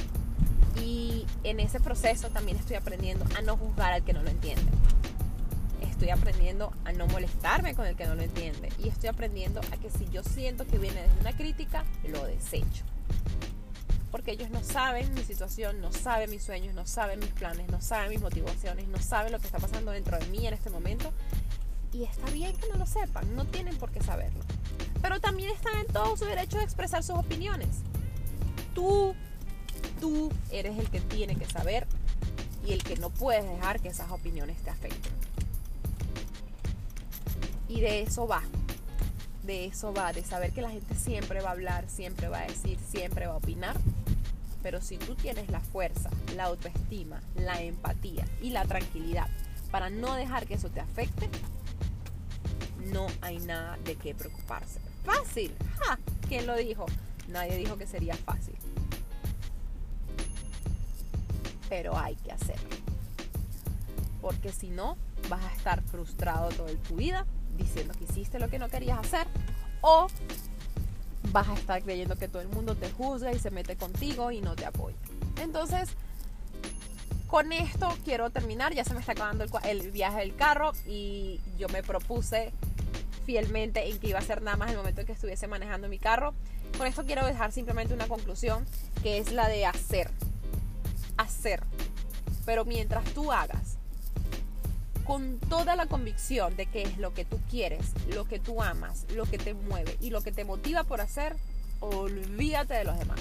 Y 0.82 1.26
en 1.44 1.60
ese 1.60 1.80
proceso 1.80 2.30
también 2.30 2.58
estoy 2.58 2.76
aprendiendo 2.76 3.26
a 3.38 3.42
no 3.42 3.58
juzgar 3.58 3.94
al 3.94 4.04
que 4.04 4.14
no 4.14 4.24
lo 4.24 4.30
entiende. 4.30 4.72
Estoy 5.82 6.10
aprendiendo 6.10 6.72
a 6.86 6.94
no 6.94 7.08
molestarme 7.08 7.76
con 7.76 7.86
el 7.86 7.96
que 7.96 8.06
no 8.06 8.16
lo 8.16 8.22
entiende. 8.22 8.70
Y 8.80 8.88
estoy 8.88 9.10
aprendiendo 9.10 9.60
a 9.72 9.78
que 9.78 9.90
si 9.90 10.08
yo 10.10 10.24
siento 10.24 10.66
que 10.66 10.78
viene 10.78 11.02
desde 11.02 11.20
una 11.20 11.34
crítica, 11.34 11.84
lo 12.08 12.26
desecho 12.26 12.86
porque 14.12 14.32
ellos 14.32 14.50
no 14.50 14.62
saben 14.62 15.13
mi 15.13 15.24
situación, 15.24 15.80
no 15.80 15.91
saben 15.91 16.30
mis 16.30 16.44
sueños, 16.44 16.75
no 16.75 16.86
saben 16.86 17.20
mis 17.20 17.30
planes, 17.30 17.70
no 17.70 17.82
saben 17.82 18.10
mis 18.10 18.22
motivaciones, 18.22 18.88
no 18.89 19.00
saben 19.00 19.32
lo 19.32 19.39
que 19.39 19.46
está 19.46 19.58
pasando 19.58 19.91
dentro 19.91 20.20
de 20.20 20.25
mí 20.27 20.46
en 20.46 20.53
este 20.53 20.70
momento. 20.70 21.12
Y 21.94 22.03
está 22.03 22.30
bien 22.30 22.56
que 22.58 22.68
no 22.70 22.75
lo 22.75 22.86
sepan, 22.86 23.36
no 23.36 23.46
tienen 23.46 23.77
por 23.77 23.91
qué 23.91 24.01
saberlo. 24.01 24.41
Pero 25.01 25.20
también 25.20 25.50
están 25.50 25.77
en 25.80 25.88
todo 25.88 26.15
su 26.18 26.25
derecho 26.25 26.58
de 26.58 26.63
expresar 26.63 27.03
sus 27.03 27.15
opiniones. 27.15 27.70
Tú, 28.75 29.15
tú 30.00 30.32
eres 30.51 30.77
el 30.77 30.89
que 30.89 31.00
tiene 31.01 31.36
que 31.36 31.46
saber 31.46 31.88
y 32.65 32.74
el 32.74 32.84
que 32.84 32.98
no 32.98 33.10
puedes 33.10 33.46
dejar 33.46 33.80
que 33.80 33.89
esas 33.89 34.12
opiniones 34.12 34.58
te 34.62 34.70
afecten. 34.70 35.12
Y 37.68 37.80
de 37.80 38.01
eso 38.01 38.27
va. 38.27 38.44
De 39.44 39.65
eso 39.65 39.94
va, 39.94 40.13
de 40.13 40.24
saber 40.24 40.51
que 40.51 40.62
la 40.62 40.70
gente 40.70 40.96
siempre 40.96 41.41
va 41.41 41.50
a 41.50 41.53
hablar, 41.53 41.89
siempre 41.89 42.27
va 42.27 42.41
a 42.41 42.48
decir, 42.48 42.77
siempre 42.91 43.25
va 43.25 43.34
a 43.34 43.38
opinar 43.38 43.75
pero 44.62 44.82
si 44.82 44.98
tú 44.98 45.15
tienes 45.15 45.50
la 45.50 45.60
fuerza, 45.60 46.10
la 46.36 46.46
autoestima, 46.46 47.22
la 47.36 47.62
empatía 47.62 48.25
y 48.42 48.51
la 48.51 48.66
tranquilidad 48.66 49.27
para 49.72 49.90
no 49.90 50.14
dejar 50.16 50.48
que 50.48 50.55
eso 50.55 50.70
te 50.70 50.81
afecte, 50.81 51.29
no 52.92 53.07
hay 53.22 53.40
nada 53.40 53.77
de 53.86 53.96
qué 53.96 54.14
preocuparse. 54.14 54.79
Fácil. 55.05 55.53
¡Ja! 55.79 55.98
¿Quién 56.27 56.46
lo 56.46 56.55
dijo? 56.55 56.86
Nadie 57.29 57.57
dijo 57.57 57.77
que 57.77 57.88
sería 57.88 58.16
fácil. 58.16 58.55
Pero 61.70 61.98
hay 61.98 62.16
que 62.16 62.31
hacerlo. 62.31 62.70
Porque 64.22 64.51
si 64.51 64.70
no, 64.70 64.98
vas 65.29 65.44
a 65.44 65.55
estar 65.55 65.81
frustrado 65.83 66.50
toda 66.50 66.72
tu 66.88 66.96
vida 66.98 67.25
diciendo 67.57 67.94
que 67.98 68.03
hiciste 68.03 68.40
lo 68.40 68.50
que 68.50 68.59
no 68.59 68.70
querías 68.70 69.00
hacer 69.00 69.27
o 69.81 70.07
vas 71.31 71.48
a 71.48 71.53
estar 71.53 71.81
creyendo 71.81 72.15
que 72.15 72.27
todo 72.27 72.41
el 72.41 72.50
mundo 72.50 72.75
te 72.75 72.91
juzga 72.91 73.31
y 73.33 73.39
se 73.39 73.51
mete 73.51 73.75
contigo 73.75 74.31
y 74.31 74.41
no 74.41 74.55
te 74.55 74.65
apoya. 74.65 74.98
Entonces, 75.41 75.89
con 77.27 77.53
esto 77.53 77.89
quiero 78.03 78.29
terminar. 78.29 78.74
Ya 78.74 78.83
se 78.83 78.94
me 78.94 79.00
está 79.00 79.13
acabando 79.13 79.46
el, 79.63 79.91
viaje 79.91 80.20
del 80.20 80.35
carro 80.35 80.74
y 80.85 81.39
yo 81.57 81.70
me 81.70 81.81
propuse 81.81 82.51
fielmente 83.25 83.89
en 83.89 84.00
que 84.00 84.09
iba 84.09 84.20
a 84.20 84.24
ser 84.24 84.41
nada 84.41 84.57
más 84.57 84.70
el 84.72 84.77
momento 84.77 85.01
en 85.01 85.07
que 85.07 85.13
estuviese 85.13 85.48
manejando 85.48 85.87
mi 85.87 85.98
carro. 85.98 86.33
Con 86.77 86.87
esto 86.87 87.05
quiero 87.05 87.25
dejar 87.25 87.51
simplemente 87.51 87.94
una 87.94 88.07
conclusión 88.07 88.65
que 89.01 89.17
es 89.17 89.31
la 89.31 89.48
de 89.48 89.65
hacer. 89.65 90.11
Hacer. 91.17 91.63
Pero 92.46 92.65
mientras 92.65 93.05
tú 93.13 93.31
hagas 93.31 93.77
con 95.12 95.40
toda 95.40 95.76
la 95.76 95.88
convicción 95.88 96.56
de 96.56 96.68
que 96.68 96.84
es 96.84 96.98
lo 96.98 97.14
que 97.14 97.26
tú 97.26 97.38
quieres, 97.50 97.92
lo 98.16 98.30
que 98.30 98.40
tú 98.40 98.62
amas, 98.62 99.06
lo 99.14 99.26
que 99.26 99.38
te 99.38 99.54
mueve 99.54 99.98
y 100.00 100.10
lo 100.10 100.22
que 100.22 100.32
te 100.32 100.46
motiva 100.46 100.86
por 100.86 101.02
hacer, 101.02 101.36
olvídate 101.82 102.76
de 102.76 102.86
los 102.86 102.98
demás. 102.98 103.20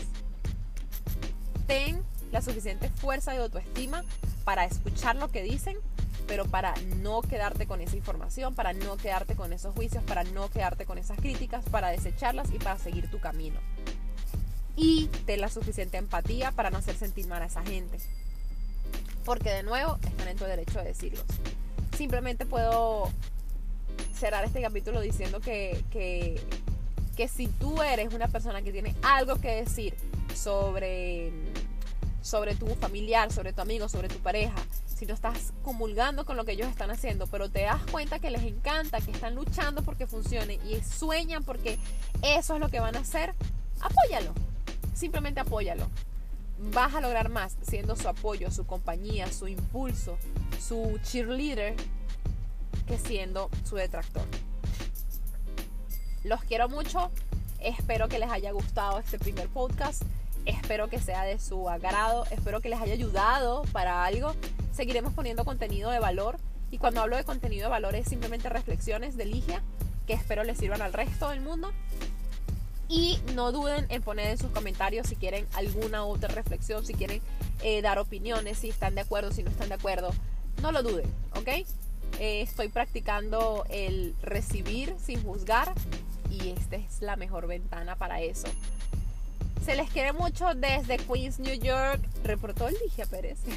Ten 1.67 2.01
la 2.31 2.43
suficiente 2.43 2.91
fuerza 2.91 3.35
y 3.35 3.39
autoestima 3.39 4.05
para 4.45 4.67
escuchar 4.67 5.17
lo 5.17 5.33
que 5.33 5.43
dicen, 5.43 5.79
pero 6.29 6.45
para 6.45 6.77
no 6.99 7.23
quedarte 7.23 7.67
con 7.67 7.81
esa 7.81 7.97
información, 7.97 8.55
para 8.55 8.73
no 8.73 8.97
quedarte 8.97 9.35
con 9.35 9.53
esos 9.53 9.75
juicios, 9.75 10.05
para 10.05 10.23
no 10.23 10.49
quedarte 10.49 10.87
con 10.87 10.97
esas 10.97 11.19
críticas, 11.19 11.65
para 11.71 11.89
desecharlas 11.89 12.53
y 12.53 12.59
para 12.61 12.79
seguir 12.79 13.11
tu 13.11 13.19
camino. 13.19 13.59
Y 14.77 15.09
ten 15.27 15.41
la 15.41 15.49
suficiente 15.49 15.97
empatía 15.97 16.53
para 16.53 16.71
no 16.71 16.79
hacer 16.79 16.95
sentir 16.95 17.27
mal 17.27 17.43
a 17.43 17.47
esa 17.47 17.65
gente. 17.65 17.99
Porque 19.25 19.51
de 19.51 19.65
nuevo 19.65 19.99
están 20.05 20.29
en 20.29 20.37
tu 20.37 20.45
derecho 20.45 20.79
de 20.79 20.85
decirlo 20.85 21.25
simplemente 22.01 22.47
puedo 22.47 23.11
cerrar 24.15 24.43
este 24.47 24.63
capítulo 24.63 25.03
diciendo 25.03 25.39
que, 25.39 25.85
que, 25.91 26.41
que 27.15 27.29
si 27.29 27.47
tú 27.47 27.83
eres 27.83 28.15
una 28.15 28.27
persona 28.27 28.63
que 28.63 28.73
tiene 28.73 28.97
algo 29.03 29.37
que 29.37 29.57
decir 29.57 29.95
sobre, 30.35 31.31
sobre 32.23 32.55
tu 32.55 32.69
familiar, 32.77 33.31
sobre 33.31 33.53
tu 33.53 33.61
amigo, 33.61 33.87
sobre 33.91 34.09
tu 34.09 34.17
pareja, 34.21 34.55
si 34.87 35.05
no 35.05 35.13
estás 35.13 35.53
comulgando 35.63 36.25
con 36.25 36.39
lo 36.39 36.47
que 36.47 36.53
ellos 36.53 36.69
están 36.69 36.91
haciendo, 36.91 37.27
pero 37.27 37.51
te 37.51 37.65
das 37.65 37.83
cuenta 37.91 38.19
que 38.19 38.31
les 38.31 38.45
encanta, 38.45 39.03
que 39.03 39.11
están 39.11 39.35
luchando 39.35 39.83
porque 39.83 40.07
funcione 40.07 40.55
y 40.55 40.81
sueñan 40.81 41.45
porque 41.45 41.79
eso 42.23 42.55
es 42.55 42.61
lo 42.61 42.71
que 42.71 42.81
van 42.81 42.97
a 42.97 43.01
hacer, 43.01 43.35
apóyalo. 43.83 44.33
Simplemente 44.95 45.41
apóyalo. 45.41 45.87
Vas 46.61 46.95
a 46.95 47.01
lograr 47.01 47.31
más 47.31 47.57
siendo 47.63 47.97
su 47.97 48.09
apoyo, 48.09 48.51
su 48.51 48.67
compañía, 48.67 49.33
su 49.33 49.49
impulso, 49.49 50.19
su 50.61 50.99
cheerleader 51.03 51.75
que 52.87 52.99
siendo 52.99 53.51
su 53.65 53.77
detractor. 53.77 54.25
Los 56.23 56.43
quiero 56.45 56.69
mucho. 56.69 57.11
Espero 57.61 58.09
que 58.09 58.19
les 58.19 58.31
haya 58.31 58.53
gustado 58.53 58.99
este 58.99 59.19
primer 59.19 59.49
podcast. 59.49 60.03
Espero 60.45 60.89
que 60.89 60.99
sea 60.99 61.23
de 61.23 61.39
su 61.39 61.69
agrado. 61.69 62.25
Espero 62.31 62.61
que 62.61 62.69
les 62.69 62.81
haya 62.81 62.93
ayudado 62.93 63.63
para 63.73 64.05
algo. 64.05 64.35
Seguiremos 64.73 65.15
poniendo 65.15 65.45
contenido 65.45 65.91
de 65.91 65.99
valor. 65.99 66.37
Y 66.71 66.79
cuando 66.79 67.01
hablo 67.01 67.17
de 67.17 67.25
contenido 67.25 67.65
de 67.65 67.71
valor 67.71 67.95
es 67.95 68.07
simplemente 68.07 68.49
reflexiones 68.49 69.17
de 69.17 69.25
Ligia 69.25 69.63
que 70.07 70.17
espero 70.17 70.43
les 70.43 70.59
sirvan 70.59 70.83
al 70.83 70.93
resto 70.93 71.29
del 71.29 71.41
mundo. 71.41 71.73
Y 72.91 73.19
no 73.35 73.53
duden 73.53 73.87
en 73.89 74.03
poner 74.03 74.27
en 74.27 74.37
sus 74.37 74.51
comentarios 74.51 75.07
si 75.07 75.17
quieren 75.17 75.47
alguna 75.55 76.05
otra 76.05 76.29
reflexión, 76.29 76.85
si 76.85 76.93
quieren 76.93 77.23
eh, 77.63 77.81
dar 77.81 77.99
opiniones, 77.99 78.59
si 78.59 78.69
están 78.69 78.95
de 78.95 79.01
acuerdo, 79.01 79.33
si 79.33 79.43
no 79.43 79.51
están 79.51 79.69
de 79.69 79.77
acuerdo 79.77 80.13
no 80.63 80.73
lo 80.73 80.83
duden, 80.83 81.07
¿ok? 81.37 81.49
Eh, 82.19 82.43
estoy 82.43 82.69
practicando 82.69 83.65
el 83.71 84.15
recibir 84.23 84.95
sin 85.03 85.23
juzgar 85.23 85.73
y 86.31 86.51
esta 86.51 86.77
es 86.77 87.01
la 87.01 87.17
mejor 87.17 87.47
ventana 87.47 87.97
para 87.97 88.21
eso. 88.21 88.49
Se 89.65 89.75
les 89.75 89.91
quiere 89.91 90.13
mucho 90.13 90.55
desde 90.55 90.99
Queens, 90.99 91.39
New 91.39 91.55
York. 91.55 92.01
Reportó 92.25 92.69
Ligia 92.69 93.07
Pérez. 93.07 93.39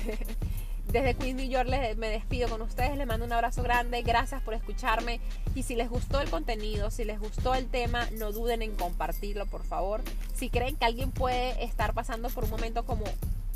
Desde 0.93 1.15
Queens, 1.15 1.35
New 1.35 1.49
York 1.49 1.67
les, 1.67 1.97
me 1.97 2.07
despido 2.07 2.47
con 2.47 2.61
ustedes. 2.61 2.95
Les 2.95 3.07
mando 3.07 3.25
un 3.25 3.33
abrazo 3.33 3.63
grande. 3.63 4.03
Gracias 4.03 4.43
por 4.43 4.53
escucharme. 4.53 5.19
Y 5.55 5.63
si 5.63 5.75
les 5.75 5.89
gustó 5.89 6.21
el 6.21 6.29
contenido, 6.29 6.91
si 6.91 7.03
les 7.03 7.19
gustó 7.19 7.55
el 7.55 7.65
tema, 7.65 8.07
no 8.11 8.31
duden 8.31 8.61
en 8.61 8.75
compartirlo, 8.75 9.47
por 9.47 9.63
favor. 9.63 10.01
Si 10.35 10.51
creen 10.51 10.75
que 10.75 10.85
alguien 10.85 11.09
puede 11.09 11.63
estar 11.63 11.95
pasando 11.95 12.29
por 12.29 12.43
un 12.43 12.51
momento 12.51 12.85
como 12.85 13.05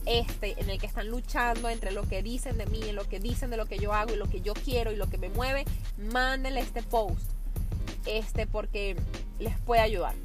este 0.07 0.59
en 0.59 0.71
el 0.71 0.79
que 0.79 0.87
están 0.87 1.09
luchando 1.09 1.69
entre 1.69 1.91
lo 1.91 2.07
que 2.09 2.23
dicen 2.23 2.57
de 2.57 2.65
mí, 2.65 2.81
en 2.89 2.95
lo 2.95 3.07
que 3.07 3.19
dicen 3.19 3.51
de 3.51 3.57
lo 3.57 3.67
que 3.67 3.77
yo 3.77 3.93
hago 3.93 4.13
y 4.13 4.17
lo 4.17 4.27
que 4.27 4.41
yo 4.41 4.55
quiero 4.55 4.91
y 4.91 4.95
lo 4.95 5.07
que 5.07 5.19
me 5.19 5.29
mueve, 5.29 5.63
mándenle 6.11 6.61
este 6.61 6.81
post. 6.81 7.21
este, 8.07 8.47
porque 8.47 8.95
les 9.37 9.59
puede 9.59 9.81
ayudar, 9.81 10.15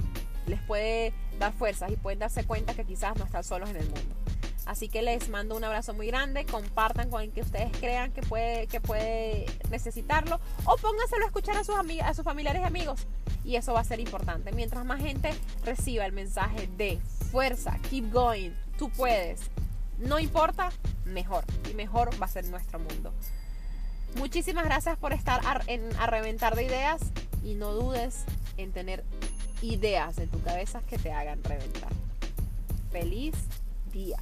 les 0.46 0.62
puede 0.62 1.12
dar 1.38 1.52
fuerzas 1.52 1.90
y 1.92 1.96
pueden 1.96 2.20
darse 2.20 2.44
cuenta 2.44 2.72
que 2.72 2.84
quizás 2.86 3.16
no 3.18 3.24
están 3.26 3.44
solos 3.44 3.68
en 3.68 3.76
el 3.76 3.84
mundo. 3.90 4.21
Así 4.66 4.88
que 4.88 5.02
les 5.02 5.28
mando 5.28 5.56
un 5.56 5.64
abrazo 5.64 5.92
muy 5.92 6.06
grande, 6.06 6.44
compartan 6.44 7.10
con 7.10 7.22
el 7.22 7.32
que 7.32 7.40
ustedes 7.40 7.70
crean 7.78 8.12
que 8.12 8.22
puede, 8.22 8.66
que 8.68 8.80
puede 8.80 9.46
necesitarlo 9.70 10.40
o 10.64 10.76
pónganselo 10.76 11.24
a 11.24 11.26
escuchar 11.26 11.56
a 11.56 11.64
sus, 11.64 11.74
a 11.76 12.14
sus 12.14 12.24
familiares 12.24 12.62
y 12.62 12.64
amigos. 12.64 13.06
Y 13.44 13.56
eso 13.56 13.72
va 13.72 13.80
a 13.80 13.84
ser 13.84 13.98
importante. 13.98 14.52
Mientras 14.52 14.84
más 14.84 15.00
gente 15.00 15.34
reciba 15.64 16.06
el 16.06 16.12
mensaje 16.12 16.68
de 16.76 17.00
fuerza, 17.30 17.78
keep 17.90 18.12
going, 18.12 18.50
tú 18.78 18.88
puedes, 18.90 19.50
no 19.98 20.18
importa, 20.18 20.70
mejor. 21.04 21.44
Y 21.70 21.74
mejor 21.74 22.10
va 22.20 22.26
a 22.26 22.28
ser 22.28 22.46
nuestro 22.46 22.78
mundo. 22.78 23.12
Muchísimas 24.16 24.64
gracias 24.64 24.98
por 24.98 25.12
estar 25.12 25.40
en, 25.66 25.94
a 25.96 26.06
reventar 26.06 26.54
de 26.54 26.64
ideas 26.64 27.00
y 27.42 27.54
no 27.54 27.72
dudes 27.72 28.24
en 28.58 28.72
tener 28.72 29.04
ideas 29.62 30.18
en 30.18 30.28
tu 30.28 30.40
cabeza 30.42 30.82
que 30.82 30.98
te 30.98 31.12
hagan 31.12 31.42
reventar. 31.42 31.92
Feliz 32.90 33.34
día. 33.92 34.18